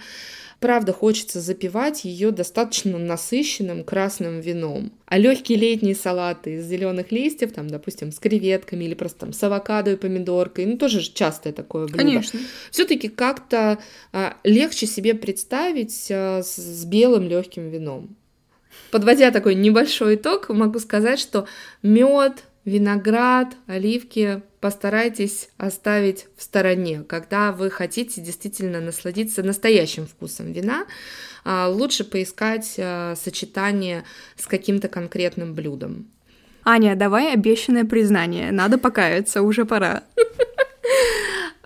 Правда, 0.61 0.93
хочется 0.93 1.41
запивать 1.41 2.05
ее 2.05 2.29
достаточно 2.29 2.99
насыщенным 2.99 3.83
красным 3.83 4.41
вином. 4.41 4.91
А 5.07 5.17
легкие 5.17 5.57
летние 5.57 5.95
салаты 5.95 6.57
из 6.57 6.67
зеленых 6.67 7.11
листьев, 7.11 7.51
там, 7.51 7.67
допустим, 7.67 8.11
с 8.11 8.19
креветками 8.19 8.83
или 8.83 8.93
просто 8.93 9.21
там 9.21 9.33
с 9.33 9.41
авокадо 9.41 9.93
и 9.93 9.95
помидоркой, 9.95 10.67
ну, 10.67 10.77
тоже 10.77 11.01
частое 11.01 11.51
такое 11.51 11.87
блюдо. 11.87 11.97
Конечно. 11.97 12.39
Все-таки 12.69 13.09
как-то 13.09 13.79
а, 14.13 14.37
легче 14.43 14.85
себе 14.85 15.15
представить 15.15 16.09
а, 16.11 16.43
с, 16.43 16.57
с 16.57 16.85
белым 16.85 17.27
легким 17.27 17.71
вином. 17.71 18.15
Подводя 18.91 19.31
такой 19.31 19.55
небольшой 19.55 20.13
итог, 20.13 20.49
могу 20.49 20.77
сказать, 20.77 21.19
что 21.19 21.47
мед, 21.81 22.43
виноград, 22.65 23.55
оливки 23.65 24.43
постарайтесь 24.61 25.49
оставить 25.57 26.27
в 26.37 26.43
стороне. 26.43 27.03
Когда 27.07 27.51
вы 27.51 27.69
хотите 27.71 28.21
действительно 28.21 28.79
насладиться 28.79 29.43
настоящим 29.43 30.05
вкусом 30.05 30.53
вина, 30.53 30.85
а, 31.43 31.67
лучше 31.67 32.03
поискать 32.03 32.75
а, 32.77 33.15
сочетание 33.15 34.03
с 34.37 34.45
каким-то 34.45 34.87
конкретным 34.87 35.55
блюдом. 35.55 36.05
Аня, 36.63 36.95
давай 36.95 37.33
обещанное 37.33 37.85
признание. 37.85 38.51
Надо 38.51 38.77
покаяться, 38.77 39.41
уже 39.41 39.65
пора. 39.65 40.03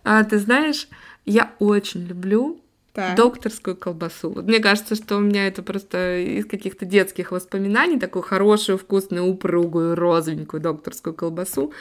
А 0.08 0.24
ты 0.24 0.38
знаешь, 0.38 0.88
я 1.26 1.52
очень 1.58 2.06
люблю 2.06 2.62
так. 2.94 3.16
докторскую 3.16 3.76
колбасу. 3.76 4.30
Вот 4.30 4.46
мне 4.46 4.60
кажется, 4.60 4.94
что 4.94 5.18
у 5.18 5.20
меня 5.20 5.48
это 5.48 5.64
просто 5.64 6.20
из 6.20 6.46
каких-то 6.46 6.86
детских 6.86 7.32
воспоминаний, 7.32 8.00
такую 8.00 8.22
хорошую, 8.22 8.78
вкусную, 8.78 9.26
упругую, 9.26 9.96
розовенькую 9.96 10.62
докторскую 10.62 11.16
колбасу 11.16 11.74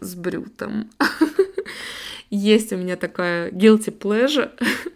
с 0.00 0.14
брютом. 0.14 0.90
Есть 2.30 2.72
у 2.72 2.76
меня 2.76 2.96
такая 2.96 3.50
guilty 3.50 3.96
pleasure. 3.96 4.50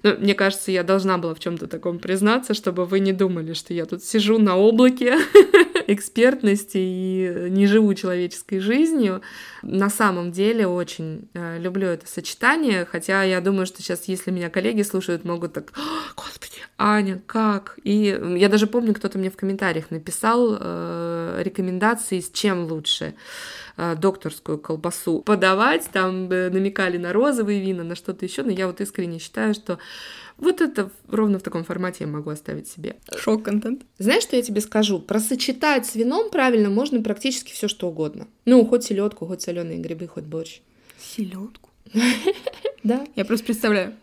Ну, 0.05 0.17
мне 0.19 0.35
кажется, 0.35 0.71
я 0.71 0.85
должна 0.85 1.19
была 1.19 1.35
в 1.35 1.41
чем-то 1.41 1.67
таком 1.67 1.99
признаться, 1.99 2.55
чтобы 2.55 2.85
вы 2.85 3.01
не 3.01 3.13
думали, 3.13 3.55
что 3.55 3.75
я 3.75 3.87
тут 3.87 4.05
сижу 4.05 4.39
на 4.39 4.57
облаке 4.57 5.19
экспертности 5.87 6.79
и 6.79 7.49
не 7.51 7.67
живу 7.67 7.95
человеческой 7.95 8.59
жизнью. 8.59 9.23
На 9.63 9.91
самом 9.91 10.33
деле 10.33 10.67
очень 10.67 11.29
э, 11.35 11.59
люблю 11.59 11.89
это 11.89 12.07
сочетание, 12.07 12.85
хотя 12.85 13.23
я 13.23 13.41
думаю, 13.41 13.67
что 13.67 13.83
сейчас, 13.83 14.05
если 14.07 14.31
меня 14.31 14.51
коллеги 14.51 14.83
слушают, 14.83 15.25
могут 15.25 15.55
так, 15.55 15.73
господи, 16.17 16.59
Аня, 16.79 17.23
как? 17.27 17.79
И 17.85 18.19
я 18.37 18.49
даже 18.49 18.67
помню, 18.67 18.95
кто-то 18.95 19.19
мне 19.19 19.31
в 19.31 19.37
комментариях 19.37 19.91
написал 19.91 20.57
э, 20.59 21.41
рекомендации, 21.43 22.21
с 22.21 22.31
чем 22.31 22.65
лучше. 22.65 23.15
Э, 23.77 23.97
докторскую 23.97 24.59
колбасу 24.59 25.21
подавать, 25.21 25.89
там 25.93 26.29
намекали 26.29 26.97
на 26.97 27.13
розовые 27.13 27.61
вина, 27.61 27.83
на 27.83 27.97
что-то 27.97 28.25
еще, 28.25 28.45
но 28.45 28.53
я 28.53 28.69
вот 28.69 28.81
искренне 28.81 29.19
считаю, 29.19 29.53
что 29.53 29.79
вот 30.39 30.61
это 30.61 30.91
ровно 31.09 31.39
в 31.39 31.43
таком 31.43 31.65
формате 31.65 31.99
я 32.01 32.07
могу 32.07 32.31
оставить 32.31 32.69
себе. 32.69 32.97
Шок-контент. 33.17 33.83
Знаешь, 33.99 34.23
что 34.25 34.37
я 34.37 34.43
тебе 34.43 34.61
скажу? 34.61 34.99
Просочетать 34.99 35.87
с 35.87 35.95
вином 35.95 36.31
правильно 36.31 36.71
можно 36.71 37.01
практически 37.03 37.53
все 37.53 37.69
что 37.69 37.89
угодно. 37.89 38.27
Ну, 38.45 38.65
хоть 38.67 38.85
селедку, 38.85 39.27
хоть 39.27 39.43
соленые 39.43 39.79
грибы, 39.79 40.09
хоть 40.09 40.25
борщ. 40.25 40.61
Селедку? 40.99 41.71
Да. 42.83 43.07
Я 43.17 43.25
просто 43.25 43.47
представляю. 43.47 43.95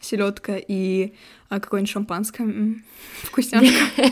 Селедка 0.00 0.56
и 0.56 1.12
а, 1.50 1.60
какое-нибудь 1.60 1.92
шампанское. 1.92 2.76
Вкусняшка. 3.22 3.84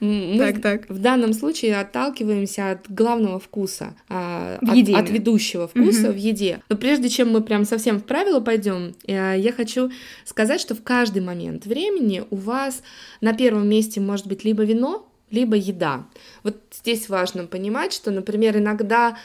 Мы 0.00 0.38
так, 0.38 0.62
так. 0.62 0.88
в 0.88 0.98
данном 0.98 1.34
случае 1.34 1.78
отталкиваемся 1.78 2.70
от 2.70 2.90
главного 2.90 3.38
вкуса, 3.38 3.94
а, 4.08 4.58
от, 4.62 4.88
от 4.88 5.10
ведущего 5.10 5.68
вкуса 5.68 6.08
угу. 6.08 6.12
в 6.12 6.16
еде. 6.16 6.62
Но 6.68 6.76
прежде 6.76 7.08
чем 7.08 7.30
мы 7.30 7.42
прям 7.42 7.64
совсем 7.64 7.98
в 7.98 8.04
правила 8.04 8.40
пойдем, 8.40 8.94
э, 9.06 9.34
я 9.38 9.52
хочу 9.52 9.90
сказать, 10.24 10.60
что 10.60 10.74
в 10.74 10.82
каждый 10.82 11.20
момент 11.22 11.66
времени 11.66 12.24
у 12.30 12.36
вас 12.36 12.82
на 13.20 13.34
первом 13.34 13.68
месте 13.68 14.00
может 14.00 14.26
быть 14.26 14.44
либо 14.44 14.64
вино, 14.64 15.06
либо 15.30 15.56
еда. 15.56 16.06
Вот 16.42 16.56
здесь 16.72 17.08
важно 17.08 17.46
понимать, 17.46 17.92
что, 17.92 18.10
например, 18.10 18.56
иногда 18.56 19.16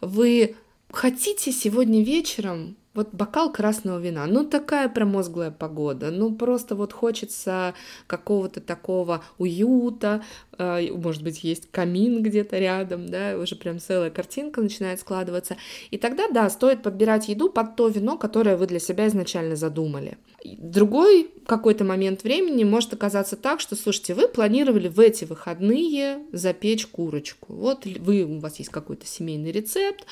вы 0.00 0.54
хотите 0.90 1.52
сегодня 1.52 2.02
вечером 2.02 2.76
вот 2.94 3.14
бокал 3.14 3.52
красного 3.52 3.98
вина, 3.98 4.26
ну 4.26 4.44
такая 4.44 4.88
промозглая 4.88 5.50
погода, 5.50 6.10
ну 6.10 6.34
просто 6.34 6.74
вот 6.74 6.92
хочется 6.92 7.74
какого-то 8.06 8.60
такого 8.60 9.24
уюта, 9.38 10.22
может 10.58 11.22
быть, 11.22 11.44
есть 11.44 11.68
камин 11.70 12.22
где-то 12.22 12.58
рядом, 12.58 13.08
да, 13.08 13.36
уже 13.38 13.56
прям 13.56 13.78
целая 13.78 14.10
картинка 14.10 14.60
начинает 14.60 15.00
складываться. 15.00 15.56
И 15.90 15.98
тогда, 15.98 16.28
да, 16.28 16.48
стоит 16.50 16.82
подбирать 16.82 17.28
еду 17.28 17.48
под 17.48 17.76
то 17.76 17.88
вино, 17.88 18.18
которое 18.18 18.56
вы 18.56 18.66
для 18.66 18.78
себя 18.78 19.06
изначально 19.08 19.56
задумали. 19.56 20.18
Другой 20.44 21.30
какой-то 21.46 21.84
момент 21.84 22.24
времени 22.24 22.64
может 22.64 22.92
оказаться 22.92 23.36
так, 23.36 23.60
что, 23.60 23.76
слушайте, 23.76 24.14
вы 24.14 24.28
планировали 24.28 24.88
в 24.88 24.98
эти 24.98 25.24
выходные 25.24 26.18
запечь 26.32 26.86
курочку. 26.86 27.52
Вот 27.52 27.86
вы, 27.86 28.24
у 28.24 28.38
вас 28.40 28.58
есть 28.58 28.70
какой-то 28.70 29.06
семейный 29.06 29.52
рецепт. 29.52 30.04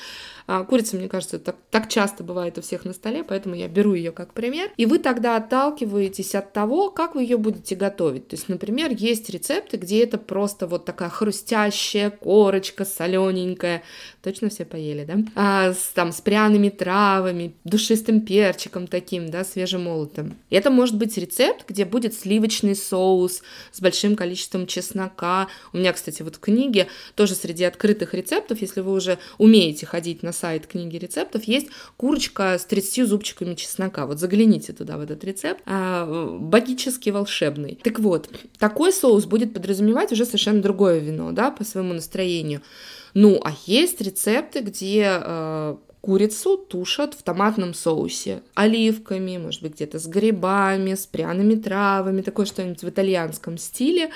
А, 0.47 0.63
курица, 0.63 0.95
мне 0.95 1.09
кажется, 1.09 1.39
так, 1.39 1.57
так 1.69 1.89
часто 1.89 2.23
бывает 2.23 2.57
у 2.57 2.61
всех 2.61 2.85
на 2.85 2.93
столе, 2.93 3.23
поэтому 3.23 3.55
я 3.55 3.67
беру 3.67 3.93
ее 3.93 4.11
как 4.11 4.33
пример. 4.33 4.71
И 4.77 4.85
вы 4.85 4.99
тогда 4.99 5.35
отталкиваетесь 5.35 6.35
от 6.35 6.53
того, 6.53 6.91
как 6.91 7.15
вы 7.15 7.23
ее 7.23 7.37
будете 7.37 7.75
готовить. 7.75 8.27
То 8.29 8.35
есть, 8.35 8.47
например, 8.47 8.91
есть 8.91 9.29
рецепты, 9.29 9.77
где 9.77 10.03
это 10.03 10.17
просто 10.31 10.65
вот 10.65 10.85
такая 10.85 11.09
хрустящая 11.09 12.09
корочка, 12.09 12.85
солененькая. 12.85 13.83
Точно 14.23 14.47
все 14.47 14.63
поели, 14.63 15.03
да? 15.03 15.17
А, 15.35 15.73
с, 15.73 15.91
там, 15.93 16.13
с 16.13 16.21
пряными 16.21 16.69
травами, 16.69 17.53
душистым 17.65 18.21
перчиком 18.21 18.87
таким, 18.87 19.29
да, 19.29 19.43
свежемолотым. 19.43 20.37
Это 20.49 20.69
может 20.69 20.95
быть 20.95 21.17
рецепт, 21.17 21.65
где 21.67 21.83
будет 21.83 22.13
сливочный 22.13 22.77
соус 22.77 23.41
с 23.73 23.81
большим 23.81 24.15
количеством 24.15 24.67
чеснока. 24.67 25.49
У 25.73 25.77
меня, 25.79 25.91
кстати, 25.91 26.21
вот 26.21 26.37
в 26.37 26.39
книге 26.39 26.87
тоже 27.15 27.35
среди 27.35 27.65
открытых 27.65 28.13
рецептов, 28.13 28.61
если 28.61 28.79
вы 28.79 28.93
уже 28.93 29.17
умеете 29.37 29.85
ходить 29.85 30.23
на 30.23 30.31
сайт 30.31 30.65
книги 30.65 30.95
рецептов, 30.95 31.43
есть 31.43 31.67
курочка 31.97 32.57
с 32.57 32.63
30 32.63 33.05
зубчиками 33.05 33.55
чеснока. 33.55 34.05
Вот 34.05 34.19
загляните 34.19 34.71
туда, 34.71 34.95
в 34.95 35.01
этот 35.01 35.25
рецепт. 35.25 35.61
А, 35.65 36.05
богически 36.39 37.09
волшебный. 37.09 37.77
Так 37.83 37.99
вот, 37.99 38.29
такой 38.57 38.93
соус 38.93 39.25
будет 39.25 39.53
подразумевать 39.53 40.13
уже 40.13 40.20
совершенно 40.25 40.61
другое 40.61 40.99
вино, 40.99 41.31
да, 41.31 41.51
по 41.51 41.63
своему 41.63 41.93
настроению. 41.93 42.61
Ну, 43.13 43.39
а 43.43 43.53
есть 43.65 44.01
рецепты, 44.01 44.61
где 44.61 45.19
э, 45.21 45.75
курицу 46.01 46.57
тушат 46.57 47.13
в 47.13 47.23
томатном 47.23 47.73
соусе, 47.73 48.41
оливками, 48.55 49.37
может 49.37 49.61
быть, 49.61 49.73
где-то 49.73 49.99
с 49.99 50.07
грибами, 50.07 50.95
с 50.95 51.05
пряными 51.05 51.55
травами, 51.55 52.21
такое 52.21 52.45
что-нибудь 52.45 52.83
в 52.83 52.89
итальянском 52.89 53.57
стиле. 53.57 54.11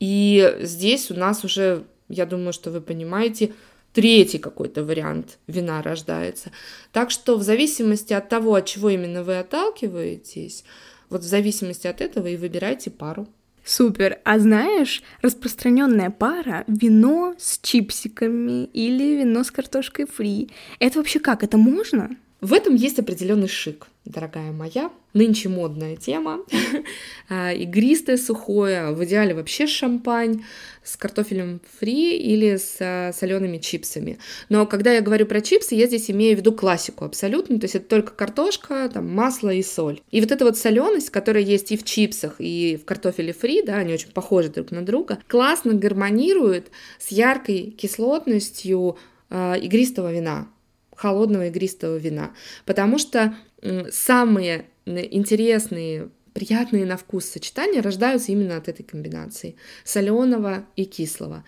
И 0.00 0.56
здесь 0.60 1.10
у 1.10 1.14
нас 1.14 1.44
уже, 1.44 1.84
я 2.08 2.24
думаю, 2.24 2.52
что 2.52 2.70
вы 2.70 2.80
понимаете, 2.80 3.52
третий 3.92 4.38
какой-то 4.38 4.84
вариант 4.84 5.38
вина 5.48 5.82
рождается. 5.82 6.52
Так 6.92 7.10
что 7.10 7.36
в 7.36 7.42
зависимости 7.42 8.12
от 8.12 8.28
того, 8.28 8.54
от 8.54 8.66
чего 8.66 8.90
именно 8.90 9.24
вы 9.24 9.38
отталкиваетесь, 9.38 10.64
вот 11.10 11.22
в 11.22 11.26
зависимости 11.26 11.86
от 11.86 12.00
этого 12.00 12.26
и 12.26 12.36
выбирайте 12.36 12.90
пару. 12.90 13.26
Супер. 13.68 14.18
А 14.24 14.38
знаешь, 14.38 15.02
распространенная 15.20 16.08
пара 16.08 16.64
вино 16.68 17.34
с 17.36 17.58
чипсиками 17.58 18.64
или 18.64 19.18
вино 19.18 19.44
с 19.44 19.50
картошкой 19.50 20.06
фри. 20.06 20.48
Это 20.78 20.98
вообще 20.98 21.20
как? 21.20 21.44
Это 21.44 21.58
можно? 21.58 22.16
В 22.40 22.54
этом 22.54 22.76
есть 22.76 22.98
определенный 22.98 23.46
шик, 23.46 23.88
дорогая 24.08 24.52
моя. 24.52 24.90
Нынче 25.12 25.48
модная 25.48 25.96
тема. 25.96 26.40
А, 27.30 27.52
игристое, 27.52 28.16
сухое, 28.16 28.92
в 28.94 29.04
идеале 29.04 29.34
вообще 29.34 29.66
шампань 29.66 30.44
с 30.82 30.96
картофелем 30.96 31.60
фри 31.78 32.16
или 32.16 32.56
с 32.56 32.78
а, 32.80 33.12
солеными 33.12 33.58
чипсами. 33.58 34.18
Но 34.48 34.64
когда 34.64 34.92
я 34.92 35.02
говорю 35.02 35.26
про 35.26 35.42
чипсы, 35.42 35.74
я 35.74 35.86
здесь 35.86 36.10
имею 36.10 36.36
в 36.36 36.38
виду 36.38 36.52
классику 36.52 37.04
абсолютно. 37.04 37.60
То 37.60 37.64
есть 37.64 37.74
это 37.74 37.86
только 37.86 38.12
картошка, 38.12 38.88
там, 38.92 39.14
масло 39.14 39.50
и 39.50 39.62
соль. 39.62 40.00
И 40.10 40.22
вот 40.22 40.32
эта 40.32 40.46
вот 40.46 40.56
соленость, 40.56 41.10
которая 41.10 41.42
есть 41.42 41.70
и 41.70 41.76
в 41.76 41.84
чипсах, 41.84 42.36
и 42.38 42.78
в 42.82 42.86
картофеле 42.86 43.34
фри, 43.34 43.60
да, 43.60 43.76
они 43.76 43.92
очень 43.92 44.12
похожи 44.12 44.48
друг 44.48 44.70
на 44.70 44.80
друга, 44.80 45.18
классно 45.28 45.74
гармонирует 45.74 46.70
с 46.98 47.08
яркой 47.08 47.74
кислотностью 47.76 48.96
э, 49.28 49.58
игристого 49.60 50.10
вина 50.10 50.48
холодного 50.98 51.46
игристого 51.46 51.96
вина, 51.96 52.32
потому 52.66 52.98
что 52.98 53.36
самые 53.90 54.66
интересные 54.86 56.10
приятные 56.38 56.86
на 56.86 56.96
вкус 56.96 57.24
сочетания 57.24 57.82
рождаются 57.82 58.30
именно 58.30 58.56
от 58.56 58.68
этой 58.68 58.84
комбинации 58.84 59.56
соленого 59.82 60.64
и 60.76 60.84
кислого. 60.84 61.44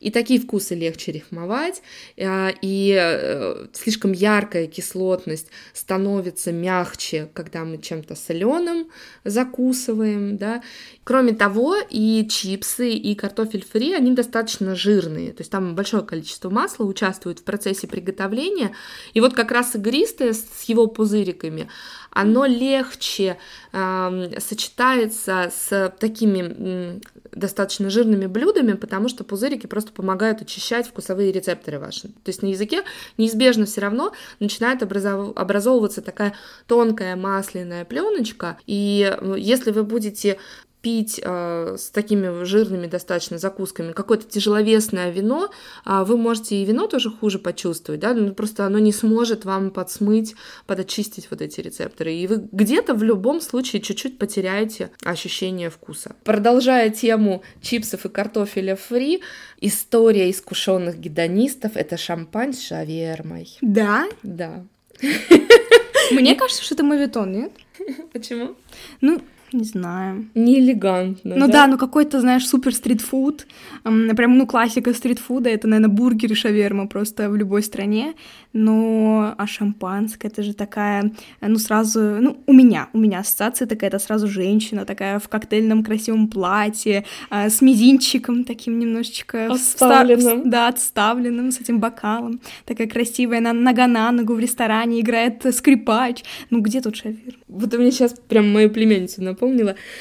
И 0.00 0.10
такие 0.10 0.38
вкусы 0.38 0.74
легче 0.74 1.12
рифмовать, 1.12 1.80
а, 2.18 2.50
и 2.60 2.94
э, 2.94 3.68
слишком 3.72 4.12
яркая 4.12 4.66
кислотность 4.66 5.46
становится 5.72 6.52
мягче, 6.52 7.30
когда 7.32 7.64
мы 7.64 7.78
чем-то 7.78 8.14
соленым 8.16 8.88
закусываем, 9.24 10.36
да. 10.36 10.62
Кроме 11.04 11.32
того, 11.32 11.76
и 11.88 12.28
чипсы, 12.30 12.90
и 12.90 13.14
картофель 13.14 13.64
фри, 13.64 13.94
они 13.94 14.12
достаточно 14.12 14.74
жирные, 14.74 15.32
то 15.32 15.40
есть 15.40 15.50
там 15.50 15.74
большое 15.74 16.02
количество 16.02 16.50
масла 16.50 16.84
участвует 16.84 17.38
в 17.38 17.44
процессе 17.44 17.86
приготовления, 17.86 18.76
и 19.14 19.22
вот 19.22 19.32
как 19.32 19.50
раз 19.50 19.74
игристое 19.74 20.34
с 20.34 20.64
его 20.64 20.86
пузыриками, 20.86 21.70
оно 22.14 22.46
легче 22.46 23.38
э, 23.72 24.30
сочетается 24.38 25.52
с 25.54 25.92
такими 25.98 26.54
э, 26.56 27.00
достаточно 27.32 27.90
жирными 27.90 28.26
блюдами, 28.26 28.72
потому 28.72 29.08
что 29.08 29.24
пузырики 29.24 29.66
просто 29.66 29.92
помогают 29.92 30.40
очищать 30.40 30.86
вкусовые 30.86 31.32
рецепторы 31.32 31.78
ваши. 31.78 32.08
То 32.08 32.28
есть 32.28 32.42
на 32.42 32.46
языке 32.46 32.84
неизбежно 33.18 33.66
все 33.66 33.80
равно 33.80 34.12
начинает 34.38 34.82
образов... 34.82 35.36
образовываться 35.36 36.00
такая 36.00 36.34
тонкая 36.66 37.16
масляная 37.16 37.84
пленочка, 37.84 38.58
и 38.66 39.14
э, 39.20 39.34
если 39.36 39.72
вы 39.72 39.82
будете 39.82 40.38
пить 40.84 41.18
э, 41.24 41.76
с 41.78 41.88
такими 41.88 42.44
жирными 42.44 42.86
достаточно 42.86 43.38
закусками 43.38 43.92
какое-то 43.92 44.28
тяжеловесное 44.28 45.10
вино, 45.10 45.48
э, 45.86 46.04
вы 46.04 46.18
можете 46.18 46.56
и 46.56 46.64
вино 46.66 46.86
тоже 46.88 47.10
хуже 47.10 47.38
почувствовать, 47.38 48.02
да, 48.02 48.12
ну, 48.12 48.34
просто 48.34 48.66
оно 48.66 48.78
не 48.78 48.92
сможет 48.92 49.46
вам 49.46 49.70
подсмыть, 49.70 50.34
подочистить 50.66 51.28
вот 51.30 51.40
эти 51.40 51.62
рецепторы, 51.62 52.12
и 52.12 52.26
вы 52.26 52.46
где-то 52.52 52.92
в 52.92 53.02
любом 53.02 53.40
случае 53.40 53.80
чуть-чуть 53.80 54.18
потеряете 54.18 54.90
ощущение 55.02 55.70
вкуса. 55.70 56.16
Продолжая 56.22 56.90
тему 56.90 57.42
чипсов 57.62 58.04
и 58.04 58.10
картофеля 58.10 58.76
фри, 58.76 59.22
история 59.62 60.30
искушенных 60.30 60.98
гедонистов— 60.98 61.72
это 61.76 61.96
шампань 61.96 62.52
с 62.52 62.60
шавермой. 62.60 63.48
Да? 63.62 64.06
Да. 64.22 64.62
Мне 66.10 66.34
кажется, 66.34 66.62
что 66.62 66.74
это 66.74 66.84
мавитон, 66.84 67.32
нет? 67.32 67.52
Почему? 68.12 68.54
Ну, 69.00 69.22
не 69.54 69.64
знаю. 69.64 70.26
Неэлегантно. 70.34 71.36
Ну 71.36 71.46
да, 71.46 71.52
да 71.52 71.66
ну 71.66 71.78
какой-то, 71.78 72.20
знаешь, 72.20 72.46
супер 72.46 72.74
стритфуд. 72.74 73.46
Прям, 73.82 74.38
ну, 74.38 74.46
классика 74.46 74.92
стритфуда 74.92 75.50
это, 75.50 75.68
наверное, 75.68 75.94
бургер 75.94 76.32
и 76.32 76.34
шаверма 76.34 76.86
просто 76.86 77.30
в 77.30 77.36
любой 77.36 77.62
стране. 77.62 78.14
Но 78.52 79.34
а 79.36 79.46
шампанское 79.46 80.28
это 80.28 80.42
же 80.42 80.54
такая, 80.54 81.12
ну, 81.40 81.58
сразу, 81.58 82.00
ну, 82.00 82.36
у 82.46 82.52
меня, 82.52 82.88
у 82.92 82.98
меня 82.98 83.20
ассоциация 83.20 83.66
такая, 83.66 83.88
это 83.90 83.98
сразу 83.98 84.28
женщина 84.28 84.84
такая 84.84 85.18
в 85.18 85.28
коктейльном 85.28 85.84
красивом 85.84 86.28
платье, 86.28 87.04
а, 87.30 87.48
с 87.48 87.60
мизинчиком 87.60 88.44
таким 88.44 88.78
немножечко... 88.78 89.52
Отставленным. 89.52 90.38
Вста... 90.38 90.50
Да, 90.50 90.68
отставленным, 90.68 91.50
с 91.50 91.60
этим 91.60 91.80
бокалом. 91.80 92.40
Такая 92.64 92.88
красивая, 92.88 93.38
она 93.38 93.52
нога 93.52 93.86
на 93.86 94.10
ногу 94.12 94.34
в 94.34 94.38
ресторане 94.38 95.00
играет 95.00 95.44
скрипач. 95.54 96.22
Ну, 96.50 96.60
где 96.60 96.80
тут 96.80 96.96
шаверма? 96.96 97.38
Вот 97.48 97.74
у 97.74 97.78
меня 97.78 97.90
сейчас 97.90 98.14
прям 98.28 98.52
мою 98.52 98.70
племянницу 98.70 99.22
напомнила. 99.22 99.43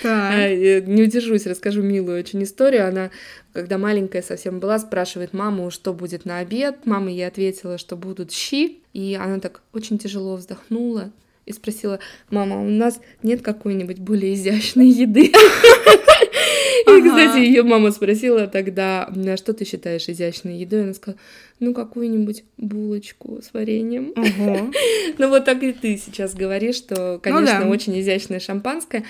Так. 0.02 0.34
А, 0.34 0.50
не 0.50 1.04
удержусь, 1.04 1.46
расскажу 1.46 1.82
милую 1.82 2.20
очень 2.20 2.44
историю. 2.44 2.88
Она 2.88 3.12
когда 3.54 3.78
маленькая 3.78 4.24
совсем 4.24 4.60
была, 4.60 4.80
спрашивает 4.80 5.34
маму, 5.34 5.70
что 5.70 5.94
будет 5.94 6.26
на 6.26 6.40
обед. 6.40 6.86
Мама 6.86 7.12
ей 7.12 7.28
ответила, 7.28 7.78
что 7.78 7.96
будут 7.96 8.32
щи. 8.32 8.80
И 8.94 9.18
она 9.20 9.40
так 9.40 9.62
очень 9.74 10.00
тяжело 10.00 10.36
вздохнула 10.36 11.12
и 11.46 11.54
спросила, 11.54 12.00
мама, 12.30 12.60
у 12.60 12.70
нас 12.70 13.00
нет 13.22 13.42
какой-нибудь 13.42 14.00
более 14.00 14.34
изящной 14.34 14.90
еды? 14.90 15.32
И, 16.88 17.02
кстати, 17.02 17.38
ее 17.40 17.64
мама 17.64 17.92
спросила 17.92 18.48
тогда, 18.48 19.08
«А 19.08 19.38
что 19.38 19.54
ты 19.54 19.66
считаешь 19.66 20.08
изящной 20.08 20.58
едой? 20.58 20.84
Она 20.84 20.94
сказала, 20.94 21.20
ну, 21.60 21.74
какую-нибудь 21.74 22.44
булочку 22.58 23.40
с 23.42 23.54
вареньем. 23.54 24.14
Ну, 25.18 25.30
вот 25.30 25.46
так 25.46 25.62
и 25.64 25.74
ты 25.74 25.98
сейчас 25.98 26.34
говоришь, 26.34 26.76
что, 26.76 27.14
ну 27.14 27.20
конечно, 27.20 27.70
очень 27.70 28.00
изящное 28.00 28.40
шампанское. 28.40 29.04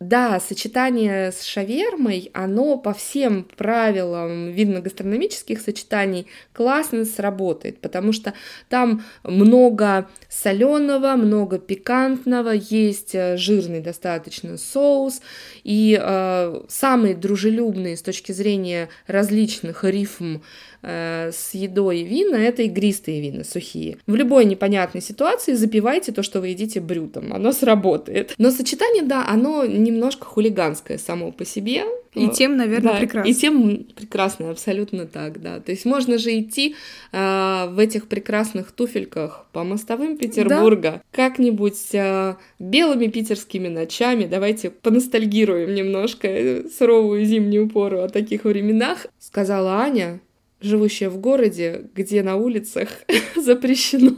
Да, 0.00 0.38
сочетание 0.38 1.32
с 1.32 1.42
шавермой, 1.42 2.30
оно 2.32 2.78
по 2.78 2.94
всем 2.94 3.42
правилам 3.56 4.52
винно-гастрономических 4.52 5.60
сочетаний 5.60 6.28
классно 6.52 7.04
сработает, 7.04 7.80
потому 7.80 8.12
что 8.12 8.32
там 8.68 9.02
много 9.24 10.08
соленого, 10.28 11.16
много 11.16 11.58
пикантного, 11.58 12.50
есть 12.50 13.16
э, 13.16 13.36
жирный 13.36 13.80
достаточно 13.80 14.56
соус, 14.56 15.20
и 15.64 15.98
э, 16.00 16.60
самые 16.68 17.16
дружелюбные 17.16 17.96
с 17.96 18.02
точки 18.02 18.30
зрения 18.30 18.90
различных 19.08 19.82
рифм 19.82 20.42
Э, 20.80 21.30
с 21.32 21.54
едой 21.54 22.02
вина, 22.02 22.36
это 22.36 22.62
игристые 22.62 23.20
вина, 23.20 23.42
сухие. 23.42 23.98
В 24.06 24.14
любой 24.14 24.44
непонятной 24.44 25.02
ситуации 25.02 25.54
запивайте 25.54 26.12
то, 26.12 26.22
что 26.22 26.40
вы 26.40 26.48
едите 26.48 26.80
брютом, 26.80 27.32
оно 27.32 27.52
сработает. 27.52 28.34
Но 28.38 28.50
сочетание, 28.50 29.02
да, 29.02 29.26
оно 29.26 29.64
немножко 29.64 30.24
хулиганское 30.24 30.98
само 30.98 31.32
по 31.32 31.44
себе. 31.44 31.84
И 32.14 32.28
тем, 32.28 32.56
наверное, 32.56 32.94
да, 32.94 32.98
прекрасно. 32.98 33.28
И 33.28 33.34
тем 33.34 33.86
прекрасно, 33.94 34.50
абсолютно 34.50 35.06
так, 35.06 35.40
да. 35.40 35.60
То 35.60 35.72
есть 35.72 35.84
можно 35.84 36.18
же 36.18 36.38
идти 36.38 36.74
э, 37.12 37.66
в 37.68 37.78
этих 37.78 38.08
прекрасных 38.08 38.72
туфельках 38.72 39.46
по 39.52 39.62
мостовым 39.64 40.16
Петербурга 40.16 40.90
да. 40.90 41.02
как-нибудь 41.12 41.94
э, 41.94 42.34
белыми 42.58 43.06
питерскими 43.08 43.68
ночами. 43.68 44.26
Давайте 44.26 44.70
поностальгируем 44.70 45.74
немножко 45.74 46.28
э, 46.28 46.64
суровую 46.68 47.24
зимнюю 47.24 47.68
пору 47.68 48.00
о 48.00 48.08
таких 48.08 48.44
временах. 48.44 49.06
Сказала 49.18 49.80
Аня, 49.80 50.20
живущая 50.60 51.10
в 51.10 51.18
городе, 51.18 51.88
где 51.94 52.22
на 52.22 52.36
улицах 52.36 52.88
запрещено 53.36 54.14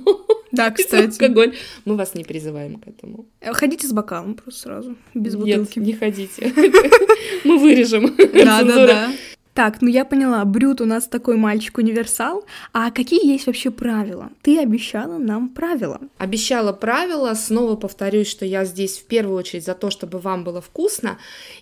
да, 0.53 0.71
кстати. 0.71 1.23
алкоголь. 1.23 1.55
Мы 1.85 1.97
вас 1.97 2.15
не 2.15 2.25
призываем 2.25 2.79
к 2.81 2.89
этому. 2.89 3.27
Ходите 3.53 3.87
с 3.87 3.93
бокалом 3.93 4.35
просто 4.35 4.61
сразу, 4.61 4.97
без 5.15 5.35
Нет, 5.35 5.61
бутылки. 5.61 5.79
не 5.79 5.93
ходите. 5.93 6.53
Мы 7.45 7.59
вырежем. 7.59 8.15
Да, 8.17 8.63
да, 8.63 8.87
да. 8.87 9.13
Так, 9.61 9.83
ну 9.83 9.89
я 9.89 10.07
поняла, 10.07 10.43
Брют 10.47 10.81
у 10.81 10.87
нас 10.87 11.07
такой 11.07 11.37
мальчик-универсал. 11.37 12.47
А 12.73 12.91
какие 12.91 13.31
есть 13.31 13.47
вообще 13.47 13.71
правила? 13.71 14.31
Ты 14.41 14.59
обещала 14.59 15.19
нам 15.19 15.51
правила. 15.51 16.01
Обещала 16.17 16.73
правила. 16.73 17.35
Снова 17.35 17.77
повторюсь, 17.77 18.27
что 18.27 18.47
я 18.47 18.65
здесь 18.65 18.97
в 18.97 19.05
первую 19.05 19.37
очередь 19.37 19.67
за 19.67 19.75
то, 19.75 19.91
чтобы 19.91 20.19
вам 20.19 20.45
было 20.45 20.63
вкусно. 20.63 21.19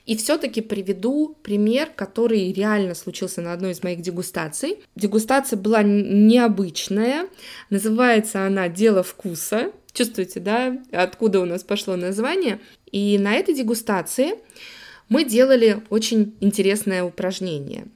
И 0.06 0.16
все-таки 0.16 0.60
приведу 0.60 1.36
пример, 1.42 1.88
который 1.92 2.52
реально 2.52 2.94
случился 2.94 3.40
на 3.40 3.52
одной 3.52 3.72
из 3.72 3.82
моих 3.82 4.00
дегустаций. 4.00 4.78
Дегустация 4.94 5.56
была 5.56 5.82
необычная. 5.82 7.26
Называется 7.68 8.46
она 8.46 8.68
«Дело 8.68 9.02
вкуса». 9.02 9.72
Чувствуете, 9.92 10.38
да, 10.38 10.78
откуда 10.92 11.40
у 11.40 11.46
нас 11.46 11.64
пошло 11.64 11.96
название? 11.96 12.60
И 12.92 13.18
на 13.18 13.34
этой 13.34 13.56
дегустации 13.56 14.34
мы 15.08 15.24
делали 15.24 15.82
очень 15.90 16.36
интересное 16.40 17.04
упражнение. 17.04 17.86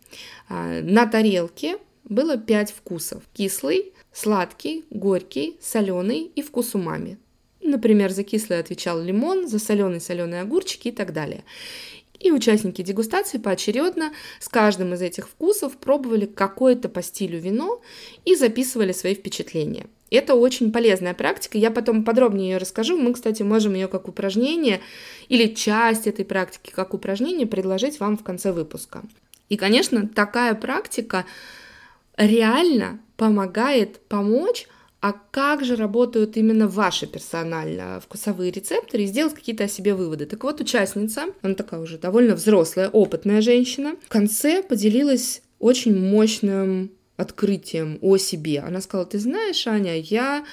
А, 0.49 0.81
на 0.81 1.07
тарелке 1.07 1.79
было 2.05 2.37
пять 2.37 2.73
вкусов. 2.73 3.23
Кислый, 3.35 3.93
сладкий, 4.13 4.85
горький, 4.91 5.57
соленый 5.61 6.31
и 6.35 6.43
вкус 6.43 6.75
умами. 6.75 7.19
Например, 7.61 8.11
за 8.11 8.25
кислый 8.25 8.59
отвечал 8.59 9.01
лимон, 9.01 9.47
за 9.47 9.59
соленый 9.59 10.01
соленые 10.01 10.43
огурчики 10.43 10.89
и 10.89 10.93
так 10.93 11.13
далее. 11.13 11.45
И 12.19 12.31
участники 12.31 12.83
дегустации 12.83 13.39
поочередно 13.39 14.13
с 14.39 14.49
каждым 14.49 14.95
из 14.95 15.03
этих 15.03 15.29
вкусов 15.29 15.77
пробовали 15.77 16.27
какое-то 16.27 16.89
по 16.89 17.03
стилю 17.03 17.39
вино 17.39 17.83
и 18.25 18.35
записывали 18.37 18.93
свои 18.93 19.15
впечатления. 19.15 19.87
Это 20.17 20.35
очень 20.35 20.73
полезная 20.73 21.15
практика, 21.15 21.59
я 21.59 21.71
потом 21.71 22.05
подробнее 22.05 22.53
ее 22.53 22.59
расскажу. 22.59 22.99
Мы, 22.99 23.13
кстати, 23.15 23.43
можем 23.43 23.75
ее 23.75 23.89
как 23.89 24.09
упражнение 24.09 24.81
или 25.29 25.53
часть 25.55 26.07
этой 26.07 26.25
практики 26.25 26.71
как 26.75 26.95
упражнение 26.95 27.47
предложить 27.47 28.01
вам 28.01 28.17
в 28.17 28.23
конце 28.23 28.53
выпуска. 28.53 29.03
И, 29.49 29.57
конечно, 29.57 30.09
такая 30.09 30.55
практика 30.55 31.25
реально 32.17 33.01
помогает 33.17 34.01
помочь 34.09 34.67
а 35.03 35.15
как 35.33 35.65
же 35.65 35.75
работают 35.75 36.37
именно 36.37 36.69
ваши 36.69 37.09
персонально 37.09 38.01
вкусовые 38.01 38.53
рецепторы 38.53 39.03
и 39.03 39.07
сделать 39.07 39.35
какие-то 39.35 39.65
о 39.65 39.69
себе 39.69 39.95
выводы. 39.95 40.27
Так 40.27 40.45
вот, 40.45 40.61
участница, 40.61 41.25
она 41.43 41.55
такая 41.55 41.81
уже 41.81 41.99
довольно 41.99 42.37
взрослая, 42.37 42.89
опытная 42.89 43.41
женщина, 43.41 43.97
в 44.07 44.09
конце 44.09 44.63
поделилась 44.63 45.43
очень 45.59 45.99
мощным 45.99 46.93
открытием 47.17 47.99
о 48.01 48.17
себе. 48.17 48.61
Она 48.61 48.81
сказала, 48.81 49.07
ты 49.07 49.19
знаешь, 49.19 49.67
Аня, 49.67 49.99
я 49.99 50.45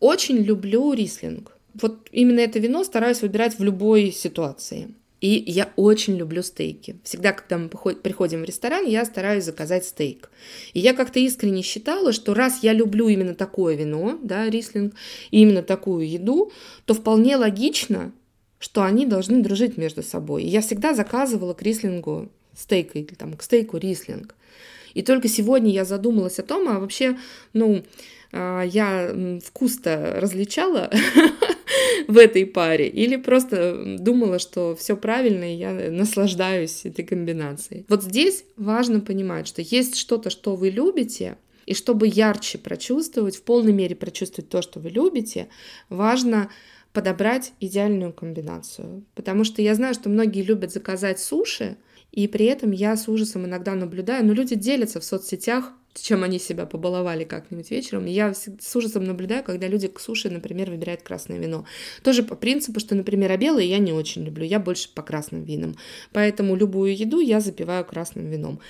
очень 0.00 0.38
люблю 0.38 0.92
рислинг. 0.92 1.56
Вот 1.74 2.08
именно 2.12 2.40
это 2.40 2.58
вино 2.58 2.84
стараюсь 2.84 3.22
выбирать 3.22 3.58
в 3.58 3.62
любой 3.62 4.10
ситуации. 4.10 4.94
И 5.22 5.44
я 5.46 5.72
очень 5.76 6.16
люблю 6.16 6.42
стейки. 6.42 6.96
Всегда, 7.04 7.32
когда 7.32 7.56
мы 7.56 7.68
приходим 7.68 8.40
в 8.40 8.44
ресторан, 8.44 8.84
я 8.84 9.04
стараюсь 9.04 9.44
заказать 9.44 9.84
стейк. 9.84 10.28
И 10.72 10.80
я 10.80 10.94
как-то 10.94 11.20
искренне 11.20 11.62
считала, 11.62 12.12
что 12.12 12.34
раз 12.34 12.64
я 12.64 12.72
люблю 12.72 13.06
именно 13.06 13.36
такое 13.36 13.76
вино, 13.76 14.18
да, 14.20 14.50
рислинг, 14.50 14.94
и 15.30 15.42
именно 15.42 15.62
такую 15.62 16.10
еду, 16.10 16.50
то 16.86 16.94
вполне 16.94 17.36
логично, 17.36 18.12
что 18.58 18.82
они 18.82 19.06
должны 19.06 19.40
дружить 19.44 19.76
между 19.76 20.02
собой. 20.02 20.42
И 20.42 20.48
я 20.48 20.60
всегда 20.60 20.92
заказывала 20.92 21.54
к 21.54 21.62
рислингу 21.62 22.28
стейк 22.56 22.96
или 22.96 23.14
там 23.14 23.34
к 23.34 23.44
стейку 23.44 23.76
рислинг. 23.76 24.34
И 24.94 25.02
только 25.02 25.28
сегодня 25.28 25.70
я 25.70 25.84
задумалась 25.84 26.38
о 26.38 26.42
том, 26.42 26.68
а 26.68 26.78
вообще, 26.78 27.18
ну, 27.52 27.84
а, 28.32 28.62
я 28.62 29.14
вкус-то 29.44 30.16
различала 30.20 30.90
в 32.08 32.16
этой 32.16 32.46
паре, 32.46 32.88
или 32.88 33.16
просто 33.16 33.96
думала, 33.98 34.38
что 34.38 34.74
все 34.74 34.96
правильно, 34.96 35.52
и 35.52 35.56
я 35.56 35.72
наслаждаюсь 35.90 36.84
этой 36.84 37.04
комбинацией. 37.04 37.84
Вот 37.88 38.02
здесь 38.02 38.44
важно 38.56 39.00
понимать, 39.00 39.46
что 39.46 39.62
есть 39.62 39.96
что-то, 39.96 40.30
что 40.30 40.56
вы 40.56 40.70
любите, 40.70 41.36
и 41.66 41.74
чтобы 41.74 42.08
ярче 42.08 42.58
прочувствовать, 42.58 43.36
в 43.36 43.42
полной 43.42 43.72
мере 43.72 43.94
прочувствовать 43.94 44.50
то, 44.50 44.62
что 44.62 44.80
вы 44.80 44.90
любите, 44.90 45.48
важно 45.88 46.50
подобрать 46.92 47.52
идеальную 47.60 48.12
комбинацию. 48.12 49.04
Потому 49.14 49.44
что 49.44 49.62
я 49.62 49.74
знаю, 49.74 49.94
что 49.94 50.08
многие 50.08 50.42
любят 50.42 50.72
заказать 50.72 51.20
суши, 51.20 51.76
и 52.12 52.28
при 52.28 52.46
этом 52.46 52.70
я 52.70 52.96
с 52.96 53.08
ужасом 53.08 53.46
иногда 53.46 53.74
наблюдаю, 53.74 54.24
но 54.24 54.32
люди 54.32 54.54
делятся 54.54 55.00
в 55.00 55.04
соцсетях 55.04 55.72
чем 55.94 56.24
они 56.24 56.38
себя 56.38 56.66
побаловали 56.66 57.24
как-нибудь 57.24 57.70
вечером. 57.70 58.06
я 58.06 58.34
с 58.34 58.76
ужасом 58.76 59.04
наблюдаю, 59.04 59.44
когда 59.44 59.68
люди 59.68 59.88
к 59.88 60.00
суше, 60.00 60.30
например, 60.30 60.70
выбирают 60.70 61.02
красное 61.02 61.38
вино. 61.38 61.64
Тоже 62.02 62.22
по 62.22 62.34
принципу, 62.34 62.80
что, 62.80 62.94
например, 62.94 63.30
а 63.32 63.36
белое 63.36 63.64
я 63.64 63.78
не 63.78 63.92
очень 63.92 64.24
люблю, 64.24 64.44
я 64.44 64.58
больше 64.58 64.88
по 64.94 65.02
красным 65.02 65.44
винам. 65.44 65.76
Поэтому 66.12 66.56
любую 66.56 66.96
еду 66.96 67.20
я 67.20 67.40
запиваю 67.40 67.84
красным 67.84 68.30
вином. 68.30 68.60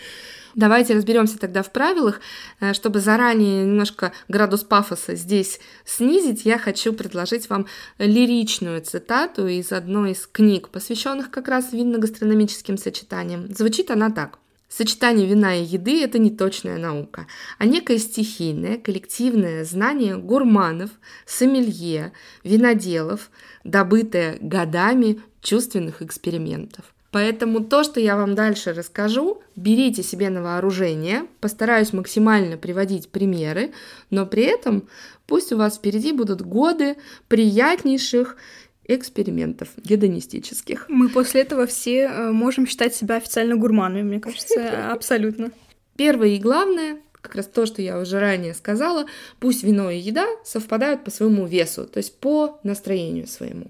Давайте 0.55 0.95
разберемся 0.95 1.39
тогда 1.39 1.63
в 1.63 1.73
правилах. 1.73 2.21
Э, 2.61 2.75
чтобы 2.75 3.01
заранее 3.01 3.65
немножко 3.65 4.13
градус 4.29 4.65
пафоса 4.65 5.15
здесь 5.15 5.61
снизить, 5.85 6.45
я 6.45 6.59
хочу 6.59 6.93
предложить 6.93 7.49
вам 7.49 7.67
лиричную 7.99 8.83
цитату 8.83 9.47
из 9.47 9.73
одной 9.73 10.13
из 10.13 10.27
книг, 10.27 10.69
посвященных 10.69 11.31
как 11.31 11.49
раз 11.49 11.73
винно-гастрономическим 11.73 12.77
сочетаниям. 12.77 13.53
Звучит 13.55 13.91
она 13.91 14.11
так. 14.11 14.42
Сочетание 14.75 15.27
вина 15.27 15.55
и 15.55 15.65
еды– 15.65 16.03
это 16.05 16.19
не 16.19 16.31
точная 16.31 16.79
наука, 16.79 17.27
а 17.59 17.67
некое 17.67 17.99
стихийное, 17.99 18.79
коллективное 18.79 19.67
знание 19.67 20.17
гурманов, 20.17 20.89
сомелье, 21.27 22.15
виноделов, 22.43 23.31
добытое 23.65 24.39
годами 24.41 25.21
чувственных 25.43 26.01
экспериментов. 26.01 26.87
Поэтому 27.11 27.63
то, 27.63 27.85
что 27.85 28.01
я 28.01 28.17
вам 28.17 28.35
дальше 28.35 28.73
расскажу, 28.73 29.43
берите 29.57 30.03
себе 30.03 30.31
на 30.31 30.43
вооружение, 30.43 31.27
постараюсь 31.41 31.93
максимально 31.93 32.57
приводить 32.57 33.11
примеры, 33.11 33.73
но 34.09 34.25
при 34.25 34.45
этом 34.45 34.89
пусть 35.27 35.53
у 35.53 35.59
вас 35.59 35.77
впереди 35.77 36.13
будут 36.13 36.41
годы 36.41 36.97
приятнейших 37.29 38.39
экспериментов 38.87 39.69
гедонистических. 39.77 40.87
Мы 40.89 41.09
после 41.09 41.43
этого 41.43 41.67
все 41.67 42.03
э, 42.03 42.33
можем 42.33 42.67
считать 42.67 42.95
себя 42.95 43.17
официально 43.17 43.57
гурманами, 43.57 44.03
мне 44.03 44.21
кажется, 44.21 44.91
абсолютно. 44.93 45.53
Первое 45.97 46.29
и 46.29 46.39
главное, 46.39 46.99
как 47.21 47.37
раз 47.37 47.47
то, 47.47 47.65
что 47.67 47.81
я 47.81 47.99
уже 48.01 48.19
ранее 48.19 48.55
сказала, 48.55 49.07
пусть 49.39 49.63
вино 49.63 49.91
и 49.91 49.99
еда 49.99 50.27
совпадают 50.45 51.05
по 51.05 51.11
своему 51.11 51.47
весу, 51.47 51.87
то 51.87 51.99
есть 51.99 52.19
по 52.19 52.59
настроению 52.65 53.29
своему. 53.29 53.67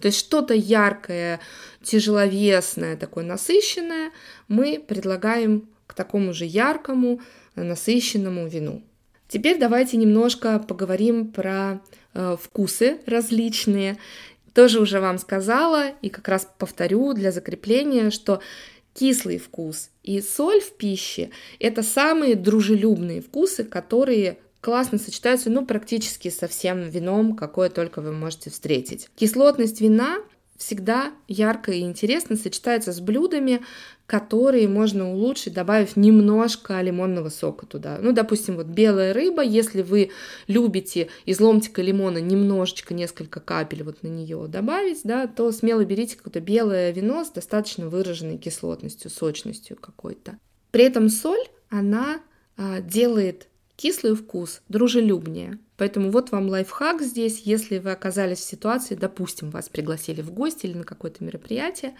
То 0.00 0.06
есть 0.06 0.18
что-то 0.18 0.54
яркое, 0.54 1.40
тяжеловесное, 1.82 2.96
такое 2.96 3.24
насыщенное 3.24 4.12
мы 4.48 4.82
предлагаем 4.86 5.68
к 5.86 5.94
такому 5.94 6.34
же 6.34 6.44
яркому, 6.44 7.20
насыщенному 7.56 8.46
вину. 8.46 8.82
Теперь 9.28 9.58
давайте 9.58 9.96
немножко 9.96 10.58
поговорим 10.58 11.28
про 11.28 11.80
э, 12.14 12.36
вкусы 12.40 12.98
различные. 13.06 13.96
Тоже 14.60 14.78
уже 14.78 15.00
вам 15.00 15.16
сказала 15.16 15.88
и 16.02 16.10
как 16.10 16.28
раз 16.28 16.46
повторю 16.58 17.14
для 17.14 17.32
закрепления, 17.32 18.10
что 18.10 18.42
кислый 18.92 19.38
вкус 19.38 19.88
и 20.02 20.20
соль 20.20 20.60
в 20.60 20.72
пище– 20.72 21.30
это 21.58 21.82
самые 21.82 22.34
дружелюбные 22.34 23.22
вкусы, 23.22 23.64
которые 23.64 24.36
классно 24.60 24.98
сочетаются, 24.98 25.48
ну, 25.48 25.64
практически 25.64 26.28
со 26.28 26.46
всем 26.46 26.90
вином, 26.90 27.36
какое 27.36 27.70
только 27.70 28.02
вы 28.02 28.12
можете 28.12 28.50
встретить. 28.50 29.08
Кислотность 29.16 29.80
вина 29.80 30.18
всегда 30.60 31.14
ярко 31.26 31.72
и 31.72 31.80
интересно 31.80 32.36
сочетается 32.36 32.92
с 32.92 33.00
блюдами, 33.00 33.62
которые 34.04 34.68
можно 34.68 35.10
улучшить, 35.10 35.54
добавив 35.54 35.96
немножко 35.96 36.78
лимонного 36.82 37.30
сока 37.30 37.64
туда. 37.64 37.98
Ну, 38.02 38.12
допустим, 38.12 38.56
вот 38.56 38.66
белая 38.66 39.14
рыба, 39.14 39.42
если 39.42 39.80
вы 39.80 40.10
любите 40.48 41.08
из 41.24 41.40
ломтика 41.40 41.80
лимона 41.80 42.18
немножечко, 42.18 42.92
несколько 42.92 43.40
капель 43.40 43.82
вот 43.84 44.02
на 44.02 44.08
нее 44.08 44.46
добавить, 44.48 45.00
да, 45.02 45.26
то 45.26 45.50
смело 45.50 45.82
берите 45.84 46.16
какое-то 46.16 46.40
белое 46.40 46.90
вино 46.90 47.24
с 47.24 47.30
достаточно 47.30 47.88
выраженной 47.88 48.36
кислотностью, 48.36 49.10
сочностью 49.10 49.78
какой-то. 49.78 50.38
При 50.72 50.84
этом 50.84 51.08
соль, 51.08 51.46
она 51.70 52.20
а, 52.58 52.80
делает 52.82 53.48
кислый 53.80 54.14
вкус 54.14 54.60
дружелюбнее. 54.68 55.58
Поэтому 55.78 56.10
вот 56.10 56.32
вам 56.32 56.50
лайфхак 56.50 57.00
здесь, 57.00 57.40
если 57.46 57.78
вы 57.78 57.92
оказались 57.92 58.40
в 58.40 58.44
ситуации, 58.44 58.94
допустим, 58.94 59.48
вас 59.48 59.70
пригласили 59.70 60.20
в 60.20 60.30
гости 60.32 60.66
или 60.66 60.76
на 60.76 60.84
какое-то 60.84 61.24
мероприятие, 61.24 61.94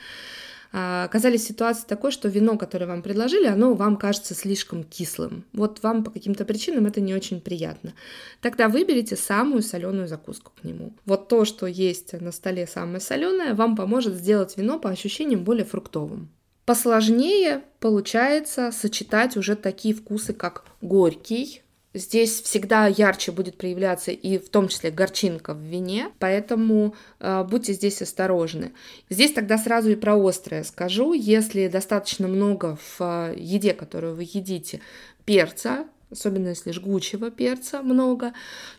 а, 0.72 1.04
оказались 1.04 1.42
в 1.42 1.48
ситуации 1.48 1.86
такой, 1.86 2.10
что 2.10 2.28
вино, 2.28 2.58
которое 2.58 2.84
вам 2.84 3.00
предложили, 3.00 3.46
оно 3.46 3.72
вам 3.72 3.96
кажется 3.96 4.34
слишком 4.34 4.84
кислым. 4.84 5.44
Вот 5.54 5.82
вам 5.82 6.04
по 6.04 6.10
каким-то 6.10 6.44
причинам 6.44 6.84
это 6.84 7.00
не 7.00 7.14
очень 7.14 7.40
приятно. 7.40 7.94
Тогда 8.42 8.68
выберите 8.68 9.16
самую 9.16 9.62
соленую 9.62 10.06
закуску 10.06 10.52
к 10.60 10.64
нему. 10.64 10.92
Вот 11.06 11.28
то, 11.28 11.46
что 11.46 11.64
есть 11.66 12.12
на 12.12 12.30
столе 12.30 12.66
самое 12.66 13.00
соленое, 13.00 13.54
вам 13.54 13.74
поможет 13.74 14.16
сделать 14.16 14.58
вино 14.58 14.78
по 14.78 14.90
ощущениям 14.90 15.44
более 15.44 15.64
фруктовым. 15.64 16.28
Посложнее 16.66 17.62
получается 17.80 18.70
сочетать 18.70 19.38
уже 19.38 19.56
такие 19.56 19.94
вкусы, 19.94 20.34
как 20.34 20.64
горький, 20.82 21.62
Здесь 21.92 22.40
всегда 22.42 22.86
ярче 22.86 23.32
будет 23.32 23.56
проявляться 23.56 24.12
и 24.12 24.38
в 24.38 24.48
том 24.48 24.68
числе 24.68 24.92
горчинка 24.92 25.54
в 25.54 25.60
вине, 25.60 26.10
поэтому 26.20 26.94
э, 27.18 27.44
будьте 27.44 27.72
здесь 27.72 28.00
осторожны. 28.00 28.72
Здесь 29.08 29.32
тогда 29.32 29.58
сразу 29.58 29.90
и 29.90 29.96
про 29.96 30.16
острое 30.16 30.62
скажу. 30.62 31.14
Если 31.14 31.66
достаточно 31.66 32.28
много 32.28 32.76
в 32.76 33.00
э, 33.00 33.34
еде, 33.36 33.74
которую 33.74 34.14
вы 34.14 34.22
едите, 34.22 34.80
перца, 35.24 35.86
особенно 36.10 36.48
если 36.48 36.70
жгучего 36.70 37.30
перца 37.30 37.82
много, 37.82 38.34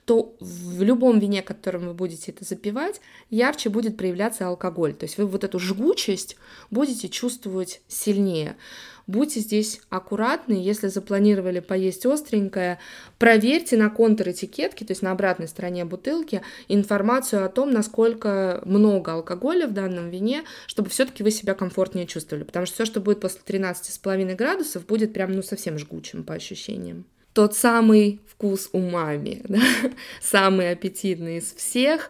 то 0.05 0.35
в 0.39 0.81
любом 0.81 1.19
вине, 1.19 1.41
которым 1.41 1.87
вы 1.87 1.93
будете 1.93 2.31
это 2.31 2.45
запивать, 2.45 3.01
ярче 3.29 3.69
будет 3.69 3.97
проявляться 3.97 4.47
алкоголь. 4.47 4.93
То 4.93 5.05
есть 5.05 5.17
вы 5.17 5.25
вот 5.25 5.43
эту 5.43 5.59
жгучесть 5.59 6.37
будете 6.69 7.09
чувствовать 7.09 7.81
сильнее. 7.87 8.55
Будьте 9.07 9.39
здесь 9.39 9.81
аккуратны, 9.89 10.53
если 10.53 10.87
запланировали 10.87 11.59
поесть 11.59 12.05
остренькое, 12.05 12.79
проверьте 13.19 13.77
на 13.77 13.89
контур 13.89 14.29
этикетки, 14.29 14.83
то 14.83 14.91
есть 14.91 15.01
на 15.01 15.11
обратной 15.11 15.47
стороне 15.47 15.85
бутылки, 15.85 16.41
информацию 16.67 17.45
о 17.45 17.49
том, 17.49 17.71
насколько 17.71 18.61
много 18.65 19.13
алкоголя 19.13 19.67
в 19.67 19.73
данном 19.73 20.09
вине, 20.09 20.43
чтобы 20.67 20.89
все-таки 20.89 21.23
вы 21.23 21.31
себя 21.31 21.53
комфортнее 21.53 22.07
чувствовали, 22.07 22.43
потому 22.43 22.65
что 22.65 22.75
все, 22.75 22.85
что 22.85 23.01
будет 23.01 23.19
после 23.19 23.41
13,5 23.45 24.35
градусов, 24.35 24.85
будет 24.85 25.13
прям 25.13 25.31
ну 25.31 25.41
совсем 25.41 25.77
жгучим 25.77 26.23
по 26.23 26.33
ощущениям 26.33 27.05
тот 27.33 27.55
самый 27.55 28.19
вкус 28.27 28.69
умами, 28.71 29.41
да? 29.47 29.61
самый 30.21 30.71
аппетитный 30.71 31.37
из 31.37 31.53
всех. 31.53 32.09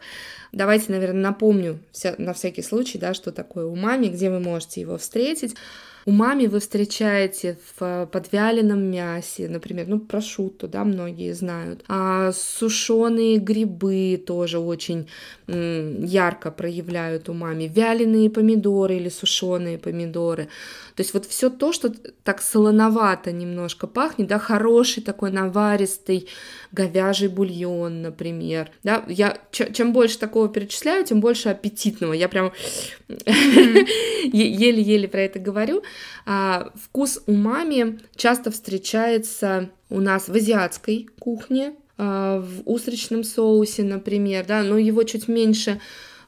Давайте, 0.51 0.91
наверное, 0.91 1.21
напомню 1.21 1.79
на 2.17 2.33
всякий 2.33 2.61
случай, 2.61 2.97
да, 2.97 3.13
что 3.13 3.31
такое 3.31 3.65
умами, 3.65 4.07
где 4.07 4.29
вы 4.29 4.39
можете 4.39 4.81
его 4.81 4.97
встретить. 4.97 5.55
Умами 6.05 6.47
вы 6.47 6.59
встречаете 6.59 7.57
в 7.75 8.09
подвяленном 8.11 8.83
мясе, 8.83 9.47
например, 9.47 9.87
ну, 9.87 9.99
прошутто, 9.99 10.67
да, 10.67 10.83
многие 10.83 11.33
знают. 11.33 11.83
А 11.87 12.31
сушеные 12.31 13.37
грибы 13.37 14.21
тоже 14.25 14.59
очень 14.59 15.07
ярко 15.47 16.51
проявляют 16.51 17.29
умами. 17.29 17.71
Вяленые 17.73 18.29
помидоры 18.29 18.95
или 18.95 19.09
сушеные 19.09 19.77
помидоры. 19.77 20.47
То 20.95 21.01
есть 21.01 21.13
вот 21.13 21.25
все 21.25 21.49
то, 21.49 21.73
что 21.73 21.91
так 22.23 22.41
солоновато 22.41 23.31
немножко 23.31 23.87
пахнет, 23.87 24.27
да, 24.27 24.39
хороший 24.39 25.03
такой 25.03 25.31
наваристый 25.31 26.27
говяжий 26.71 27.27
бульон, 27.27 28.01
например. 28.01 28.71
Да, 28.83 29.03
я 29.07 29.37
чем 29.51 29.93
больше 29.93 30.19
такого 30.19 30.47
перечисляю, 30.47 31.05
тем 31.05 31.19
больше 31.19 31.49
аппетитного. 31.49 32.13
Я 32.13 32.29
прям 32.29 32.53
еле-еле 33.07 35.07
про 35.07 35.21
это 35.21 35.39
говорю. 35.39 35.83
А, 36.25 36.71
вкус 36.75 37.21
умами 37.25 37.99
часто 38.15 38.51
встречается 38.51 39.69
у 39.89 39.99
нас 39.99 40.27
в 40.27 40.35
азиатской 40.35 41.09
кухне, 41.19 41.73
а, 41.97 42.39
в 42.39 42.61
устричном 42.65 43.23
соусе, 43.23 43.83
например, 43.83 44.45
да, 44.47 44.63
но 44.63 44.77
его 44.77 45.03
чуть 45.03 45.27
меньше 45.27 45.79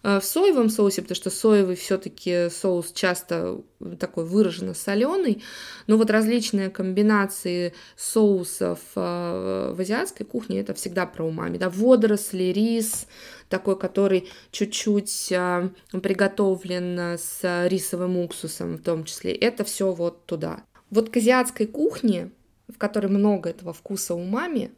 в 0.04 0.22
соевом 0.22 0.70
соусе, 0.70 1.02
потому 1.02 1.16
что 1.16 1.30
соевый 1.30 1.76
все-таки 1.76 2.50
соус 2.50 2.92
часто 2.92 3.62
такой 4.00 4.26
выраженно 4.26 4.74
соленый, 4.74 5.42
но 5.88 5.98
вот 5.98 6.12
различные 6.12 6.70
комбинации 6.70 7.74
соусов 7.96 8.80
в 8.96 9.76
азиатской 9.80 10.26
кухне 10.26 10.60
это 10.60 10.74
всегда 10.74 11.06
про 11.06 11.24
умами, 11.24 11.58
да, 11.58 11.70
водоросли, 11.70 12.52
рис, 12.52 13.08
такой, 13.54 13.78
который 13.78 14.30
чуть-чуть 14.50 15.32
а, 15.32 15.70
приготовлен 15.92 17.20
с 17.20 17.68
рисовым 17.68 18.18
уксусом 18.18 18.78
в 18.78 18.82
том 18.82 19.04
числе. 19.04 19.32
Это 19.32 19.64
все 19.64 19.92
вот 19.92 20.26
туда. 20.26 20.64
Вот 20.90 21.12
к 21.12 21.18
азиатской 21.18 21.68
кухне, 21.68 22.32
в 22.68 22.80
которой 22.80 23.08
много 23.08 23.52
этого 23.52 23.72
вкуса 23.72 24.16
умами, 24.16 24.72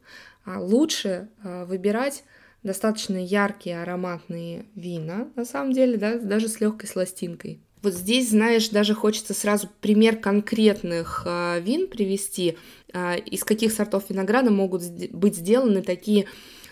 а, 0.44 0.60
лучше 0.60 1.30
выбирать 1.42 2.26
достаточно 2.66 3.24
яркие 3.24 3.82
ароматные 3.82 4.66
вина, 4.76 5.30
на 5.36 5.46
самом 5.46 5.72
деле, 5.72 5.98
да, 5.98 6.18
даже 6.18 6.50
с 6.50 6.60
легкой 6.60 6.88
сластинкой. 6.88 7.62
Вот 7.82 7.94
здесь, 7.94 8.32
знаешь, 8.32 8.70
даже 8.70 8.96
хочется 8.96 9.36
сразу 9.36 9.70
пример 9.80 10.18
конкретных 10.18 11.24
э, 11.26 11.62
вин 11.62 11.88
привести, 11.88 12.58
э, 12.92 13.20
из 13.20 13.44
каких 13.44 13.72
сортов 13.72 14.10
винограда 14.10 14.50
могут 14.50 14.82
быть 15.12 15.36
сделаны 15.36 15.84
такие 15.84 16.26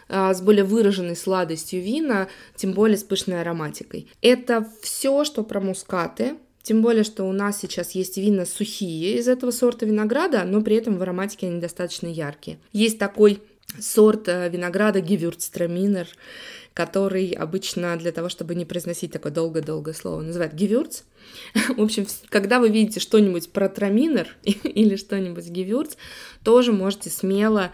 а, 0.10 0.34
с 0.34 0.41
более 0.41 0.63
выраженной 0.63 1.15
сладостью 1.15 1.82
вина, 1.82 2.27
тем 2.56 2.73
более 2.73 2.97
с 2.97 3.03
пышной 3.03 3.41
ароматикой. 3.41 4.10
Это 4.21 4.67
все, 4.82 5.23
что 5.23 5.43
про 5.43 5.62
мускаты, 5.62 6.36
тем 6.62 6.82
более, 6.82 7.03
что 7.03 7.23
у 7.23 7.32
нас 7.32 7.60
сейчас 7.60 7.91
есть 7.91 8.17
вина 8.17 8.45
сухие 8.45 9.17
из 9.17 9.27
этого 9.27 9.51
сорта 9.51 9.86
винограда, 9.86 10.43
но 10.45 10.62
при 10.62 10.75
этом 10.75 10.97
в 10.97 11.01
ароматике 11.01 11.47
они 11.47 11.60
достаточно 11.60 12.08
яркие. 12.08 12.58
Есть 12.71 12.99
такой 12.99 13.41
сорт 13.80 14.28
э, 14.28 14.49
винограда 14.49 15.02
Гевюрцтраминер, 15.02 16.08
который 16.73 17.32
обычно 17.32 17.95
для 17.97 18.12
того, 18.12 18.30
чтобы 18.30 18.56
не 18.56 18.65
произносить 18.65 19.12
такое 19.12 19.32
долгое-долгое 19.32 19.93
слово, 19.93 20.21
называют 20.21 20.54
гевюрц. 20.54 21.02
В 21.78 21.82
общем, 21.82 22.08
когда 22.30 22.60
вы 22.60 22.69
видите 22.69 22.99
что-нибудь 22.99 23.52
про 23.52 23.69
траминер 23.69 24.36
или 24.43 24.95
что-нибудь 24.95 25.47
гевюрц, 25.47 25.95
тоже 26.43 26.71
можете 26.71 27.10
смело 27.10 27.71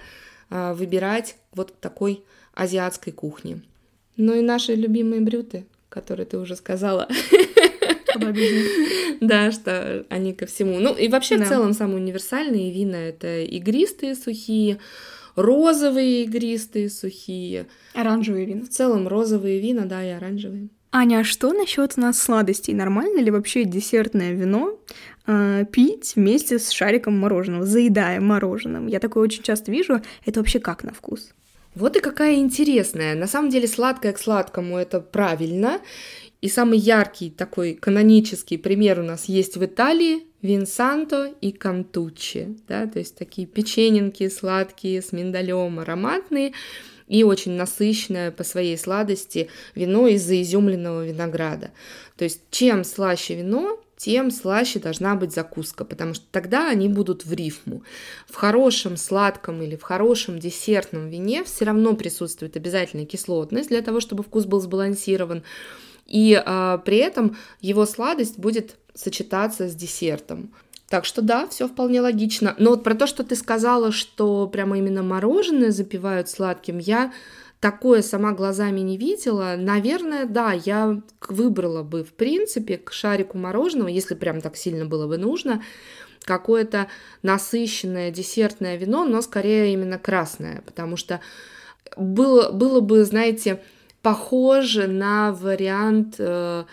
а, 0.49 0.73
выбирать 0.73 1.35
вот 1.53 1.79
такой 1.79 2.23
азиатской 2.53 3.13
кухни. 3.13 3.61
Ну 4.17 4.35
и 4.35 4.41
наши 4.41 4.75
любимые 4.75 5.21
брюты, 5.21 5.65
которые 5.87 6.25
ты 6.25 6.37
уже 6.37 6.55
сказала. 6.55 7.07
Да, 9.21 9.51
что 9.51 10.05
они 10.09 10.33
ко 10.33 10.45
всему. 10.45 10.79
Ну 10.79 10.93
и 10.95 11.07
вообще 11.07 11.37
в 11.37 11.47
целом 11.47 11.73
самые 11.73 11.97
универсальные 11.97 12.71
вина 12.71 12.95
это 12.95 13.41
игристые 13.41 14.15
сухие, 14.15 14.79
розовые 15.41 16.23
игристые 16.23 16.89
сухие. 16.89 17.67
Оранжевые 17.93 18.45
вина. 18.45 18.63
В 18.65 18.69
целом 18.69 19.07
розовые 19.07 19.59
вина, 19.59 19.85
да, 19.85 20.03
и 20.03 20.09
оранжевые. 20.09 20.69
Аня, 20.91 21.19
а 21.19 21.23
что 21.23 21.53
насчет 21.53 21.93
у 21.97 22.01
нас 22.01 22.19
сладостей? 22.19 22.73
Нормально 22.73 23.19
ли 23.19 23.29
вообще 23.29 23.63
десертное 23.63 24.31
вино 24.31 24.79
э, 25.27 25.65
пить 25.71 26.13
вместе 26.15 26.57
с 26.57 26.71
шариком 26.71 27.17
мороженого, 27.17 27.65
заедая 27.65 28.19
мороженым? 28.19 28.87
Я 28.87 28.99
такое 28.99 29.23
очень 29.23 29.43
часто 29.43 29.71
вижу. 29.71 30.01
Это 30.25 30.39
вообще 30.39 30.59
как 30.59 30.83
на 30.83 30.91
вкус? 30.91 31.31
Вот 31.75 31.95
и 31.95 31.99
какая 31.99 32.35
интересная. 32.37 33.13
На 33.13 33.27
самом 33.27 33.51
деле 33.51 33.67
сладкое 33.67 34.13
к 34.13 34.19
сладкому 34.19 34.77
это 34.77 34.99
правильно. 34.99 35.79
И 36.41 36.49
самый 36.49 36.79
яркий 36.79 37.29
такой 37.29 37.75
канонический 37.75 38.57
пример 38.57 38.99
у 38.99 39.03
нас 39.03 39.25
есть 39.25 39.57
в 39.57 39.63
Италии. 39.63 40.25
Винсанто 40.41 41.33
и 41.41 41.51
Кантуччи, 41.51 42.55
да, 42.67 42.87
то 42.87 42.99
есть 42.99 43.15
такие 43.15 43.45
печененки 43.45 44.29
сладкие 44.29 45.01
с 45.01 45.11
миндалем, 45.11 45.79
ароматные 45.79 46.53
и 47.07 47.23
очень 47.23 47.53
насыщенное 47.53 48.31
по 48.31 48.43
своей 48.43 48.77
сладости 48.77 49.49
вино 49.75 50.07
из 50.07 50.23
заизюмленного 50.23 51.05
винограда. 51.05 51.71
То 52.15 52.23
есть 52.23 52.41
чем 52.51 52.83
слаще 52.83 53.35
вино, 53.35 53.79
тем 53.97 54.31
слаще 54.31 54.79
должна 54.79 55.15
быть 55.15 55.33
закуска, 55.33 55.83
потому 55.83 56.13
что 56.13 56.25
тогда 56.31 56.69
они 56.69 56.87
будут 56.87 57.25
в 57.25 57.33
рифму. 57.33 57.83
В 58.27 58.35
хорошем 58.35 58.95
сладком 58.95 59.61
или 59.61 59.75
в 59.75 59.81
хорошем 59.81 60.39
десертном 60.39 61.09
вине 61.09 61.43
все 61.43 61.65
равно 61.65 61.95
присутствует 61.95 62.55
обязательно 62.55 63.05
кислотность 63.05 63.67
для 63.67 63.81
того, 63.81 63.99
чтобы 63.99 64.23
вкус 64.23 64.45
был 64.45 64.61
сбалансирован, 64.61 65.43
и 66.09 66.41
а, 66.43 66.79
при 66.79 66.97
этом 66.97 67.37
его 67.61 67.85
сладость 67.85 68.39
будет 68.39 68.75
сочетаться 68.95 69.69
с 69.69 69.75
десертом. 69.75 70.51
Так 70.89 71.05
что 71.05 71.21
да, 71.21 71.47
все 71.47 71.67
вполне 71.67 72.01
логично. 72.01 72.55
Но 72.57 72.71
вот 72.71 72.83
про 72.83 72.95
то, 72.95 73.05
что 73.05 73.23
ты 73.23 73.35
сказала, 73.35 73.91
что 73.91 74.47
прямо 74.47 74.77
именно 74.77 75.03
мороженое 75.03 75.69
запивают 75.69 76.29
сладким, 76.29 76.79
я 76.79 77.13
такое 77.59 78.01
сама 78.01 78.31
глазами 78.31 78.79
не 78.79 78.97
видела. 78.97 79.55
Наверное, 79.55 80.25
да, 80.25 80.51
я 80.51 80.99
выбрала 81.27 81.83
бы, 81.83 82.03
в 82.03 82.13
принципе, 82.13 82.77
к 82.77 82.91
шарику 82.91 83.37
мороженого, 83.37 83.87
если 83.87 84.15
прям 84.15 84.41
так 84.41 84.57
сильно 84.57 84.85
было 84.85 85.05
бы 85.05 85.19
нужно, 85.19 85.61
какое-то 86.23 86.87
насыщенное 87.21 88.09
десертное 88.09 88.77
вино, 88.77 89.05
но 89.05 89.21
скорее 89.21 89.73
именно 89.73 89.99
красное, 89.99 90.63
потому 90.65 90.97
что 90.97 91.21
было, 91.95 92.51
было 92.51 92.79
бы, 92.79 93.03
знаете, 93.03 93.61
похоже 94.01 94.87
на 94.87 95.31
вариант 95.33 96.15
э, 96.19 96.65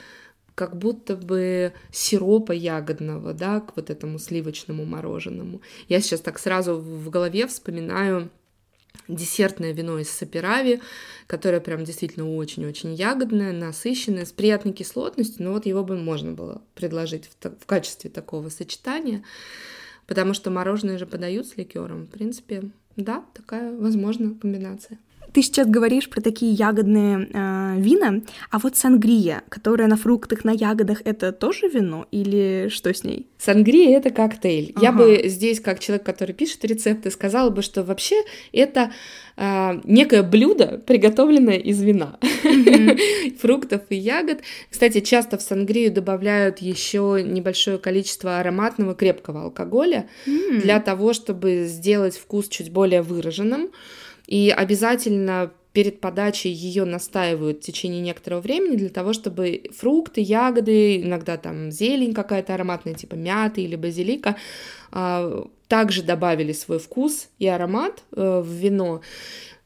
как 0.55 0.77
будто 0.77 1.17
бы 1.17 1.73
сиропа 1.93 2.53
ягодного, 2.53 3.35
да, 3.35 3.61
к 3.61 3.77
вот 3.77 3.91
этому 3.91 4.19
сливочному 4.19 4.85
мороженому. 4.85 5.61
Я 5.89 6.01
сейчас 6.01 6.21
так 6.21 6.39
сразу 6.39 6.77
в 6.77 7.11
голове 7.11 7.47
вспоминаю 7.47 8.31
десертное 9.09 9.73
вино 9.73 9.99
из 9.99 10.11
Саперави, 10.11 10.81
которое 11.27 11.61
прям 11.61 11.85
действительно 11.85 12.35
очень-очень 12.35 12.95
ягодное, 12.95 13.53
насыщенное, 13.53 14.25
с 14.25 14.33
приятной 14.33 14.73
кислотностью, 14.73 15.45
но 15.45 15.53
вот 15.53 15.67
его 15.67 15.85
бы 15.85 15.97
можно 15.97 16.33
было 16.33 16.63
предложить 16.75 17.27
в, 17.27 17.51
в 17.51 17.67
качестве 17.67 18.11
такого 18.11 18.49
сочетания, 18.49 19.23
потому 20.07 20.35
что 20.35 20.51
мороженое 20.51 20.99
же 20.99 21.07
подают 21.07 21.47
с 21.47 21.57
ликером. 21.57 22.07
В 22.07 22.11
принципе, 22.11 22.71
да, 22.97 23.25
такая 23.35 23.77
возможна 23.77 24.35
комбинация. 24.35 24.99
Ты 25.37 25.43
сейчас 25.43 25.67
говоришь 25.67 26.09
про 26.09 26.23
такие 26.23 26.53
ягодные 26.53 27.29
э, 27.31 27.75
вина, 27.77 28.23
а 28.51 28.59
вот 28.59 28.79
сангрия, 28.79 29.43
которая 29.51 29.87
на 29.87 29.99
фруктах, 29.99 30.45
на 30.45 30.51
ягодах, 30.51 31.03
это 31.05 31.31
тоже 31.31 31.69
вино 31.69 32.07
или 32.11 32.69
что 32.71 32.95
с 32.95 33.05
ней? 33.05 33.27
Сангрия 33.37 33.99
это 33.99 34.09
коктейль. 34.09 34.73
Ага. 34.77 34.87
Я 34.87 34.93
бы 34.93 35.29
здесь, 35.29 35.61
как 35.61 35.79
человек, 35.79 36.07
который 36.07 36.33
пишет 36.33 36.65
рецепты, 36.65 37.11
сказала 37.11 37.51
бы, 37.51 37.61
что 37.61 37.83
вообще 37.83 38.17
это 38.51 38.93
э, 39.37 39.81
некое 39.85 40.23
блюдо, 40.23 40.83
приготовленное 40.87 41.59
из 41.59 41.83
вина, 41.83 42.19
mm-hmm. 42.23 43.37
фруктов 43.39 43.83
и 43.91 43.97
ягод. 43.97 44.41
Кстати, 44.71 45.01
часто 45.01 45.37
в 45.37 45.43
сангрию 45.43 45.93
добавляют 45.93 46.61
еще 46.61 47.23
небольшое 47.23 47.77
количество 47.77 48.39
ароматного 48.39 48.95
крепкого 48.95 49.43
алкоголя 49.43 50.09
для 50.25 50.81
того, 50.81 51.13
чтобы 51.13 51.67
сделать 51.67 52.17
вкус 52.17 52.49
чуть 52.49 52.73
более 52.73 53.03
выраженным. 53.03 53.69
И 54.27 54.51
обязательно 54.51 55.53
перед 55.73 56.01
подачей 56.01 56.51
ее 56.51 56.85
настаивают 56.87 57.59
в 57.59 57.61
течение 57.61 58.01
некоторого 58.01 58.41
времени 58.41 58.77
для 58.77 58.89
того, 58.89 59.13
чтобы 59.13 59.65
фрукты, 59.77 60.23
ягоды, 60.23 61.03
иногда 61.03 61.37
там 61.37 61.71
зелень 61.71 62.15
какая-то 62.15 62.55
ароматная, 62.55 62.95
типа 62.95 63.15
мяты 63.15 63.61
или 63.61 63.77
базилика, 63.77 64.37
а, 64.91 65.47
также 65.69 66.03
добавили 66.03 66.53
свой 66.53 66.79
вкус 66.79 67.29
и 67.39 67.47
аромат 67.47 68.05
э, 68.13 68.41
в 68.41 68.49
вино. 68.49 69.03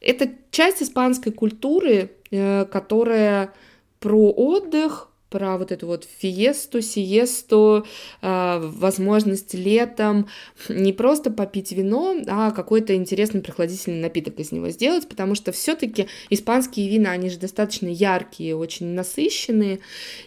Это 0.00 0.30
часть 0.50 0.82
испанской 0.82 1.30
культуры, 1.30 2.10
э, 2.30 2.64
которая 2.64 3.52
про 3.98 4.32
отдых, 4.32 5.09
про 5.30 5.56
вот 5.56 5.72
эту 5.72 5.86
вот 5.86 6.06
фиесту, 6.18 6.82
сиесту, 6.82 7.86
э, 8.20 8.58
возможность 8.62 9.54
летом 9.54 10.28
не 10.68 10.92
просто 10.92 11.30
попить 11.30 11.72
вино, 11.72 12.16
а 12.26 12.50
какой-то 12.50 12.94
интересный 12.94 13.40
прохладительный 13.40 14.00
напиток 14.00 14.38
из 14.40 14.52
него 14.52 14.68
сделать, 14.70 15.08
потому 15.08 15.34
что 15.34 15.52
все-таки 15.52 16.08
испанские 16.28 16.88
вина, 16.88 17.12
они 17.12 17.30
же 17.30 17.38
достаточно 17.38 17.86
яркие, 17.86 18.56
очень 18.56 18.86
насыщенные, 18.86 19.78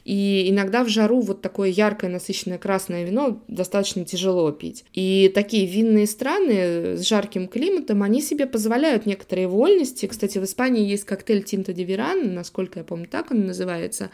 и 0.06 0.48
иногда 0.50 0.84
в 0.84 0.89
жару 0.89 1.20
вот 1.22 1.42
такое 1.42 1.70
яркое, 1.70 2.10
насыщенное 2.10 2.58
красное 2.58 3.04
вино 3.04 3.42
достаточно 3.48 4.06
тяжело 4.06 4.52
пить. 4.52 4.86
И 4.94 5.32
такие 5.36 5.66
винные 5.66 6.08
страны 6.08 6.98
с 6.98 7.08
жарким 7.08 7.48
климатом, 7.48 8.04
они 8.04 8.22
себе 8.22 8.46
позволяют 8.46 9.06
некоторые 9.06 9.48
вольности. 9.48 10.06
Кстати, 10.06 10.38
в 10.38 10.46
Испании 10.46 10.88
есть 10.88 11.04
коктейль 11.04 11.44
Тинто 11.44 11.74
де 11.74 11.84
Веран, 11.84 12.34
насколько 12.34 12.80
я 12.80 12.86
помню, 12.86 13.08
так 13.08 13.32
он 13.32 13.46
называется, 13.46 14.10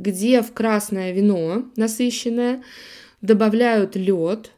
где 0.00 0.42
в 0.42 0.52
красное 0.52 1.12
вино 1.12 1.64
насыщенное 1.76 2.62
добавляют 3.20 3.96
лед, 3.96 4.52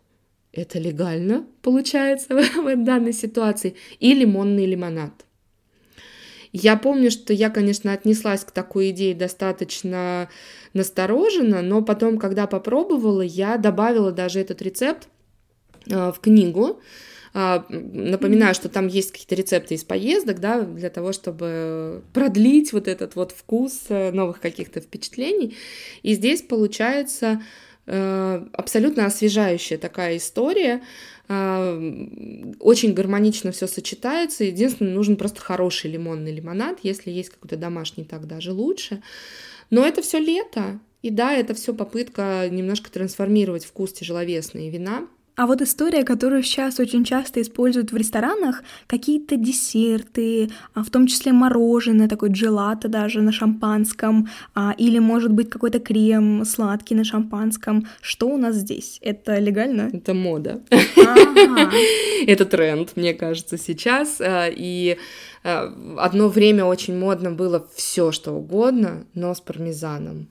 это 0.52 0.78
легально 0.78 1.46
получается 1.62 2.34
в 2.56 2.84
данной 2.84 3.12
ситуации, 3.12 3.74
и 3.98 4.14
лимонный 4.14 4.66
лимонад. 4.66 5.12
Я 6.52 6.76
помню, 6.76 7.10
что 7.10 7.32
я, 7.32 7.48
конечно, 7.48 7.92
отнеслась 7.92 8.44
к 8.44 8.50
такой 8.50 8.90
идее 8.90 9.14
достаточно 9.14 10.28
настороженно, 10.74 11.62
но 11.62 11.80
потом, 11.82 12.18
когда 12.18 12.46
попробовала, 12.46 13.22
я 13.22 13.56
добавила 13.56 14.12
даже 14.12 14.38
этот 14.38 14.60
рецепт 14.60 15.08
э, 15.86 16.12
в 16.12 16.20
книгу, 16.20 16.80
напоминаю, 17.34 18.54
что 18.54 18.68
там 18.68 18.88
есть 18.88 19.12
какие-то 19.12 19.34
рецепты 19.34 19.74
из 19.74 19.84
поездок, 19.84 20.38
да, 20.38 20.62
для 20.62 20.90
того, 20.90 21.12
чтобы 21.12 22.02
продлить 22.12 22.72
вот 22.72 22.88
этот 22.88 23.16
вот 23.16 23.32
вкус 23.32 23.86
э, 23.88 24.10
новых 24.12 24.40
каких-то 24.40 24.80
впечатлений. 24.80 25.56
И 26.02 26.12
здесь 26.12 26.42
получается 26.42 27.42
э, 27.86 28.46
абсолютно 28.52 29.06
освежающая 29.06 29.78
такая 29.78 30.18
история. 30.18 30.82
А, 31.28 31.78
очень 32.60 32.92
гармонично 32.92 33.52
все 33.52 33.66
сочетается. 33.66 34.44
Единственное, 34.44 34.92
нужен 34.92 35.16
просто 35.16 35.40
хороший 35.40 35.90
лимонный 35.90 36.32
лимонад. 36.32 36.80
Если 36.82 37.10
есть 37.10 37.30
какой-то 37.30 37.56
домашний, 37.56 38.04
так 38.04 38.26
даже 38.26 38.52
лучше. 38.52 39.02
Но 39.70 39.86
это 39.86 40.02
все 40.02 40.18
лето. 40.18 40.80
И 41.00 41.08
да, 41.08 41.32
это 41.32 41.54
все 41.54 41.72
попытка 41.72 42.46
немножко 42.50 42.90
трансформировать 42.90 43.64
вкус 43.64 43.94
тяжеловесные 43.94 44.68
вина 44.68 45.08
а 45.34 45.46
вот 45.46 45.62
история, 45.62 46.04
которую 46.04 46.42
сейчас 46.42 46.78
очень 46.78 47.04
часто 47.04 47.40
используют 47.40 47.90
в 47.90 47.96
ресторанах, 47.96 48.62
какие-то 48.86 49.36
десерты, 49.36 50.50
а 50.74 50.82
в 50.84 50.90
том 50.90 51.06
числе 51.06 51.32
мороженое, 51.32 52.08
такой 52.08 52.30
джелато 52.30 52.88
даже 52.88 53.22
на 53.22 53.32
шампанском, 53.32 54.28
а, 54.54 54.74
или, 54.76 54.98
может 54.98 55.32
быть, 55.32 55.48
какой-то 55.48 55.80
крем 55.80 56.44
сладкий 56.44 56.94
на 56.94 57.04
шампанском. 57.04 57.86
Что 58.02 58.28
у 58.28 58.36
нас 58.36 58.56
здесь? 58.56 58.98
Это 59.00 59.38
легально? 59.38 59.90
Это 59.92 60.12
мода. 60.12 60.60
Это 62.26 62.44
тренд, 62.44 62.96
мне 62.96 63.14
кажется, 63.14 63.56
сейчас. 63.56 64.20
А, 64.20 64.48
и 64.48 64.98
одно 65.42 66.28
время 66.28 66.66
очень 66.66 66.96
модно 66.96 67.30
было 67.30 67.66
все 67.74 68.12
что 68.12 68.32
угодно, 68.32 69.06
но 69.14 69.34
с 69.34 69.40
пармезаном 69.40 70.28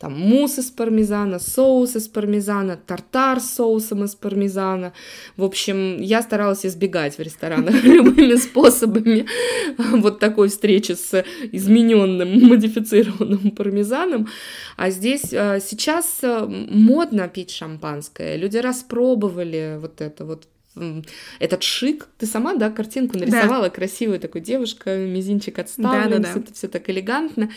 там 0.00 0.18
мусс 0.18 0.58
из 0.58 0.70
пармезана, 0.70 1.38
соус 1.38 1.94
из 1.94 2.08
пармезана, 2.08 2.78
тартар 2.78 3.38
с 3.38 3.50
соусом 3.50 4.04
из 4.04 4.14
пармезана. 4.14 4.94
В 5.36 5.44
общем, 5.44 6.00
я 6.00 6.22
старалась 6.22 6.64
избегать 6.64 7.18
в 7.18 7.20
ресторанах 7.20 7.84
любыми 7.84 8.36
способами 8.36 9.26
вот 10.00 10.18
такой 10.18 10.48
встречи 10.48 10.92
с 10.92 11.22
измененным, 11.52 12.48
модифицированным 12.48 13.50
пармезаном. 13.50 14.28
А 14.78 14.88
здесь 14.88 15.34
а, 15.34 15.60
сейчас 15.60 16.20
а, 16.22 16.46
модно 16.46 17.28
пить 17.28 17.50
шампанское. 17.50 18.36
Люди 18.36 18.56
распробовали 18.56 19.76
вот 19.78 20.00
это 20.00 20.24
вот 20.24 20.46
этот 21.40 21.62
шик. 21.62 22.06
Ты 22.18 22.26
сама, 22.26 22.54
да, 22.54 22.70
картинку 22.70 23.18
нарисовала 23.18 23.64
да. 23.64 23.70
красивую 23.70 24.20
такую 24.20 24.42
девушка, 24.42 24.96
мизинчик 24.96 25.58
отставлен, 25.58 26.22
да, 26.22 26.28
да, 26.28 26.34
да. 26.34 26.40
это 26.40 26.54
все 26.54 26.68
так 26.68 26.88
элегантно. 26.88 27.50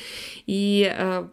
И 0.48 0.92
э, 0.92 1.28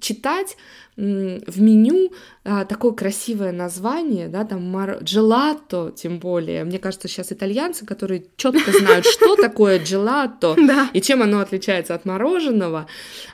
читать 0.00 0.56
э, 0.96 1.40
в 1.46 1.60
меню 1.60 2.12
э, 2.44 2.64
такое 2.66 2.92
красивое 2.92 3.52
название, 3.52 4.28
да, 4.28 4.44
там 4.44 4.62
мар... 4.70 5.02
джелато, 5.02 5.92
тем 5.94 6.18
более. 6.18 6.64
Мне 6.64 6.78
кажется, 6.78 7.06
сейчас 7.06 7.32
итальянцы, 7.32 7.84
которые 7.84 8.24
четко 8.36 8.72
знают, 8.72 9.04
что 9.04 9.36
такое 9.36 9.78
джелато 9.78 10.56
и 10.94 11.00
чем 11.02 11.22
оно 11.22 11.40
отличается 11.40 11.94
от 11.94 12.06
мороженого, 12.06 12.86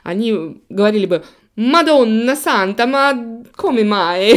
они 0.03 0.61
говорили 0.69 1.05
бы 1.05 1.23
Мадонна 1.55 2.35
Санта, 2.35 2.87
ма 2.87 3.43
коми 3.55 3.83
май, 3.83 4.33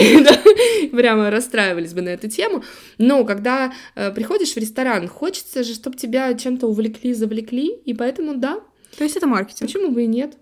прямо 0.93 1.31
расстраивались 1.31 1.95
бы 1.95 2.03
на 2.03 2.11
эту 2.11 2.29
тему. 2.29 2.63
Но 2.99 3.25
когда 3.25 3.73
э, 3.95 4.13
приходишь 4.13 4.53
в 4.53 4.59
ресторан, 4.59 5.09
хочется 5.09 5.65
же, 5.65 5.75
чтобы 5.75 5.97
тебя 5.97 6.35
чем-то 6.35 6.67
увлекли, 6.67 7.15
завлекли, 7.15 7.69
и 7.69 7.95
поэтому 7.95 8.35
да. 8.35 8.61
То 8.99 9.05
есть 9.05 9.17
это 9.17 9.27
маркетинг? 9.27 9.71
Почему 9.71 9.91
бы 9.91 10.05
и 10.05 10.07
нет? 10.07 10.37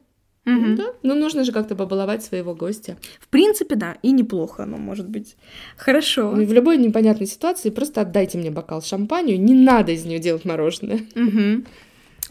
Угу. 0.46 0.76
Да, 0.76 0.87
но 1.02 1.14
нужно 1.14 1.44
же 1.44 1.52
как-то 1.52 1.74
побаловать 1.74 2.22
своего 2.22 2.54
гостя. 2.54 2.98
В 3.18 3.28
принципе, 3.28 3.76
да, 3.76 3.96
и 4.02 4.10
неплохо 4.10 4.64
оно 4.64 4.76
может 4.76 5.08
быть. 5.08 5.37
Хорошо. 5.76 6.30
в 6.30 6.52
любой 6.52 6.76
непонятной 6.76 7.26
ситуации 7.26 7.70
просто 7.70 8.02
отдайте 8.02 8.37
мне 8.37 8.50
бокал 8.50 8.82
шампанью, 8.82 9.40
не 9.40 9.54
надо 9.54 9.92
из 9.92 10.04
нее 10.04 10.18
делать 10.18 10.44
мороженое. 10.44 11.00
Угу. 11.14 11.64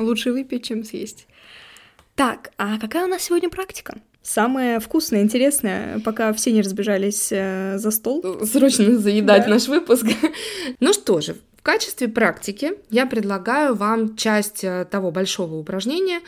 Лучше 0.03 0.31
выпить, 0.31 0.65
чем 0.65 0.83
съесть. 0.83 1.27
Так, 2.15 2.51
а 2.57 2.79
какая 2.79 3.05
у 3.05 3.09
нас 3.09 3.23
сегодня 3.23 3.49
практика? 3.49 3.95
Самое 4.21 4.79
вкусное, 4.79 5.21
интересное, 5.21 5.99
пока 5.99 6.31
все 6.31 6.51
не 6.51 6.61
разбежались 6.61 7.29
э, 7.31 7.77
за 7.77 7.91
стол. 7.91 8.23
Срочно 8.45 8.97
заедать 8.97 9.43
да. 9.43 9.49
наш 9.49 9.67
выпуск. 9.67 10.05
ну 10.79 10.93
что 10.93 11.19
же, 11.19 11.35
в 11.57 11.61
качестве 11.61 12.07
практики 12.07 12.73
я 12.89 13.05
предлагаю 13.05 13.75
вам 13.75 14.15
часть 14.15 14.63
э, 14.63 14.85
того 14.89 15.11
большого 15.11 15.55
упражнения 15.55 16.21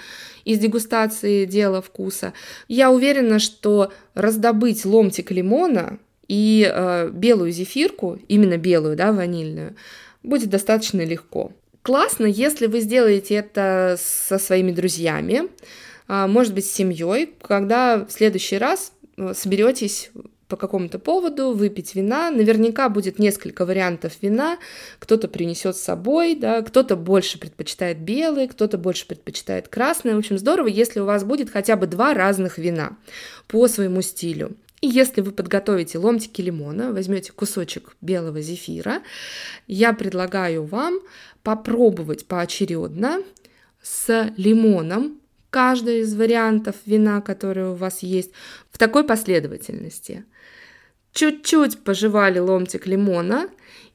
из 0.43 0.59
дегустации 0.59 1.45
дела 1.45 1.81
вкуса. 1.81 2.33
Я 2.67 2.91
уверена, 2.91 3.39
что 3.39 3.93
раздобыть 4.13 4.85
ломтик 4.85 5.31
лимона 5.31 5.99
и 6.27 6.69
э, 6.69 7.09
белую 7.11 7.51
зефирку, 7.51 8.19
именно 8.27 8.57
белую, 8.57 8.97
да, 8.97 9.13
ванильную, 9.13 9.75
будет 10.23 10.49
достаточно 10.49 11.01
легко. 11.05 11.53
Классно, 11.85 12.25
если 12.25 12.65
вы 12.65 12.79
сделаете 12.79 13.35
это 13.35 13.95
со 13.99 14.39
своими 14.39 14.71
друзьями, 14.71 15.49
а, 16.07 16.25
может 16.25 16.55
быть, 16.55 16.65
с 16.65 16.71
семьей, 16.71 17.35
когда 17.43 18.05
в 18.05 18.11
следующий 18.11 18.57
раз 18.57 18.91
э, 19.17 19.35
соберетесь 19.35 20.09
по 20.47 20.57
какому-то 20.57 20.97
поводу 20.97 21.51
выпить 21.51 21.93
вина. 21.93 22.31
Наверняка 22.31 22.89
будет 22.89 23.19
несколько 23.19 23.65
вариантов 23.67 24.13
вина. 24.21 24.57
Кто-то 24.97 25.27
принесет 25.27 25.75
с 25.75 25.81
собой, 25.81 26.33
да, 26.35 26.63
кто-то 26.63 26.95
больше 26.95 27.39
предпочитает 27.39 27.99
белый, 27.99 28.47
кто-то 28.47 28.79
больше 28.79 29.05
предпочитает 29.05 29.67
красный. 29.67 30.15
В 30.15 30.17
общем, 30.17 30.39
здорово, 30.39 30.67
если 30.67 30.99
у 30.99 31.05
вас 31.05 31.23
будет 31.23 31.51
хотя 31.51 31.75
бы 31.75 31.85
два 31.85 32.15
разных 32.15 32.57
вина 32.57 32.97
по 33.47 33.67
своему 33.67 34.01
стилю. 34.01 34.55
И 34.81 34.87
если 34.87 35.21
вы 35.21 35.31
подготовите 35.31 35.97
ломтики 35.97 36.41
лимона, 36.41 36.91
возьмете 36.91 37.31
кусочек 37.31 37.95
белого 38.01 38.41
зефира, 38.41 39.01
я 39.67 39.93
предлагаю 39.93 40.63
вам 40.63 40.99
попробовать 41.43 42.25
поочередно 42.25 43.21
с 43.81 44.31
лимоном 44.37 45.19
каждый 45.49 46.01
из 46.01 46.13
вариантов 46.13 46.75
вина, 46.85 47.21
которые 47.21 47.69
у 47.69 47.75
вас 47.75 48.03
есть, 48.03 48.31
в 48.71 48.77
такой 48.77 49.05
последовательности. 49.05 50.25
Чуть-чуть 51.13 51.79
пожевали 51.79 52.39
ломтик 52.39 52.87
лимона, 52.87 53.49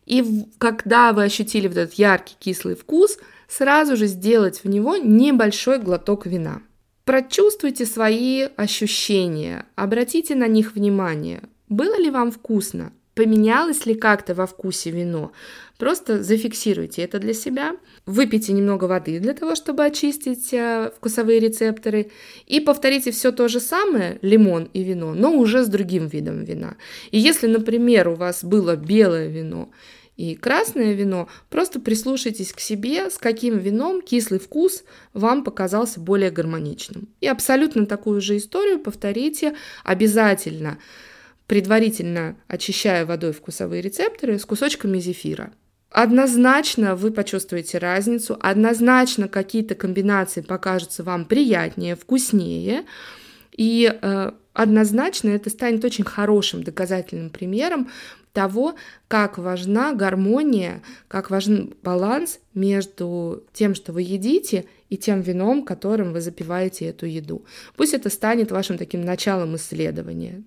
и 0.06 0.46
когда 0.56 1.12
вы 1.12 1.24
ощутили 1.24 1.68
вот 1.68 1.76
этот 1.76 1.94
яркий 1.94 2.34
кислый 2.38 2.74
вкус, 2.74 3.18
сразу 3.46 3.96
же 3.96 4.06
сделать 4.06 4.64
в 4.64 4.68
него 4.68 4.96
небольшой 4.96 5.78
глоток 5.78 6.24
вина. 6.24 6.62
Прочувствуйте 7.04 7.86
свои 7.86 8.42
ощущения, 8.56 9.66
обратите 9.74 10.34
на 10.34 10.46
них 10.46 10.74
внимание. 10.74 11.42
Было 11.68 11.98
ли 11.98 12.10
вам 12.10 12.30
вкусно? 12.30 12.92
Поменялось 13.14 13.86
ли 13.86 13.94
как-то 13.94 14.34
во 14.34 14.46
вкусе 14.46 14.90
вино? 14.90 15.32
Просто 15.78 16.22
зафиксируйте 16.22 17.02
это 17.02 17.18
для 17.18 17.34
себя. 17.34 17.72
Выпейте 18.06 18.52
немного 18.52 18.84
воды 18.84 19.18
для 19.18 19.34
того, 19.34 19.54
чтобы 19.56 19.84
очистить 19.84 20.52
э, 20.52 20.90
вкусовые 20.96 21.40
рецепторы. 21.40 22.10
И 22.46 22.60
повторите 22.60 23.10
все 23.10 23.32
то 23.32 23.48
же 23.48 23.60
самое, 23.60 24.18
лимон 24.22 24.68
и 24.72 24.82
вино, 24.82 25.14
но 25.14 25.32
уже 25.32 25.64
с 25.64 25.68
другим 25.68 26.06
видом 26.06 26.44
вина. 26.44 26.76
И 27.10 27.18
если, 27.18 27.46
например, 27.46 28.08
у 28.08 28.14
вас 28.14 28.44
было 28.44 28.76
белое 28.76 29.28
вино 29.28 29.70
и 30.20 30.34
красное 30.34 30.92
вино, 30.92 31.28
просто 31.48 31.80
прислушайтесь 31.80 32.52
к 32.52 32.60
себе, 32.60 33.08
с 33.08 33.16
каким 33.16 33.56
вином 33.56 34.02
кислый 34.02 34.38
вкус 34.38 34.84
вам 35.14 35.42
показался 35.42 35.98
более 35.98 36.30
гармоничным. 36.30 37.08
И 37.22 37.26
абсолютно 37.26 37.86
такую 37.86 38.20
же 38.20 38.36
историю 38.36 38.78
повторите 38.80 39.54
обязательно, 39.82 40.76
предварительно 41.46 42.36
очищая 42.48 43.06
водой 43.06 43.32
вкусовые 43.32 43.80
рецепторы 43.80 44.38
с 44.38 44.44
кусочками 44.44 44.98
зефира. 44.98 45.54
Однозначно 45.88 46.96
вы 46.96 47.12
почувствуете 47.12 47.78
разницу, 47.78 48.36
однозначно 48.40 49.26
какие-то 49.26 49.74
комбинации 49.74 50.42
покажутся 50.42 51.02
вам 51.02 51.24
приятнее, 51.24 51.96
вкуснее, 51.96 52.84
и 53.56 53.90
э, 53.90 54.32
однозначно 54.52 55.30
это 55.30 55.48
станет 55.48 55.82
очень 55.82 56.04
хорошим 56.04 56.62
доказательным 56.62 57.30
примером 57.30 57.88
того, 58.32 58.74
как 59.08 59.38
важна 59.38 59.92
гармония, 59.92 60.82
как 61.08 61.30
важен 61.30 61.74
баланс 61.82 62.40
между 62.54 63.44
тем, 63.52 63.74
что 63.74 63.92
вы 63.92 64.02
едите, 64.02 64.66
и 64.88 64.96
тем 64.96 65.20
вином, 65.20 65.64
которым 65.64 66.12
вы 66.12 66.20
запиваете 66.20 66.86
эту 66.86 67.06
еду. 67.06 67.44
Пусть 67.76 67.94
это 67.94 68.10
станет 68.10 68.50
вашим 68.50 68.76
таким 68.76 69.04
началом 69.04 69.54
исследования. 69.56 70.42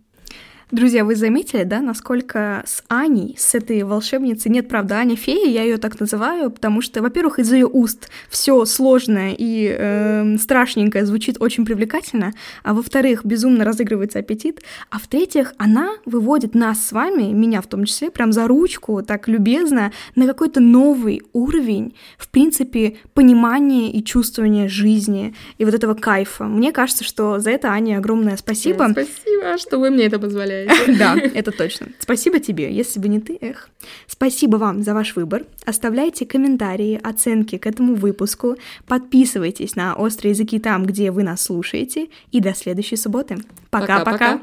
Друзья, 0.74 1.06
вы 1.06 1.16
заметили, 1.16 1.66
да, 1.66 1.82
насколько 1.82 2.64
с 2.66 2.84
Аней, 2.88 3.36
с 3.38 3.54
этой 3.54 3.84
волшебницей, 3.84 4.50
нет, 4.50 4.68
правда, 4.68 4.96
Аня 4.96 5.16
фея, 5.16 5.48
я 5.48 5.62
ее 5.62 5.78
так 5.78 6.00
называю, 6.00 6.50
потому 6.50 6.82
что, 6.82 7.04
во-первых, 7.04 7.38
из 7.38 7.54
ее 7.54 7.68
уст 7.68 8.10
все 8.28 8.66
сложное 8.66 9.36
и 9.38 9.68
э, 9.72 10.36
страшненькое 10.40 11.06
звучит 11.06 11.38
очень 11.40 11.64
привлекательно, 11.64 12.34
а 12.64 12.74
во-вторых, 12.74 13.24
безумно 13.24 13.66
разыгрывается 13.66 14.18
аппетит, 14.18 14.64
а 14.90 14.98
в-третьих, 14.98 15.54
она 15.60 15.92
выводит 16.06 16.56
нас 16.56 16.84
с 16.84 16.92
вами, 16.92 17.32
меня 17.32 17.62
в 17.62 17.68
том 17.68 17.86
числе, 17.86 18.10
прям 18.10 18.34
за 18.34 18.48
ручку, 18.48 19.04
так 19.04 19.28
любезно, 19.28 19.92
на 20.16 20.26
какой-то 20.26 20.60
новый 20.60 21.22
уровень, 21.34 21.94
в 22.18 22.30
принципе, 22.30 22.98
понимания 23.14 23.92
и 23.92 24.04
чувствования 24.04 24.68
жизни 24.68 25.36
и 25.60 25.66
вот 25.66 25.76
этого 25.76 25.94
кайфа. 25.94 26.46
Мне 26.46 26.72
кажется, 26.72 27.04
что 27.04 27.38
за 27.38 27.52
это 27.52 27.68
Аня 27.68 28.00
огромное 28.00 28.38
спасибо. 28.38 28.88
Спасибо, 28.90 29.60
что 29.60 29.78
вы 29.78 29.92
мне 29.92 30.06
это 30.06 30.18
позволяете. 30.18 30.63
Да, 30.98 31.18
это 31.34 31.52
точно. 31.52 31.88
Спасибо 32.00 32.40
тебе, 32.40 32.74
если 32.74 33.00
бы 33.00 33.08
не 33.08 33.20
ты, 33.20 33.38
эх. 33.42 33.70
Спасибо 34.08 34.58
вам 34.58 34.84
за 34.84 34.94
ваш 34.94 35.16
выбор. 35.16 35.44
Оставляйте 35.66 36.26
комментарии, 36.26 37.00
оценки 37.02 37.58
к 37.58 37.68
этому 37.68 37.96
выпуску. 37.96 38.58
Подписывайтесь 38.88 39.76
на 39.76 39.96
«Острые 39.96 40.32
языки» 40.32 40.60
там, 40.60 40.86
где 40.86 41.12
вы 41.12 41.24
нас 41.24 41.42
слушаете. 41.42 42.08
И 42.32 42.40
до 42.40 42.54
следующей 42.54 42.98
субботы. 42.98 43.38
Пока-пока. 43.70 44.42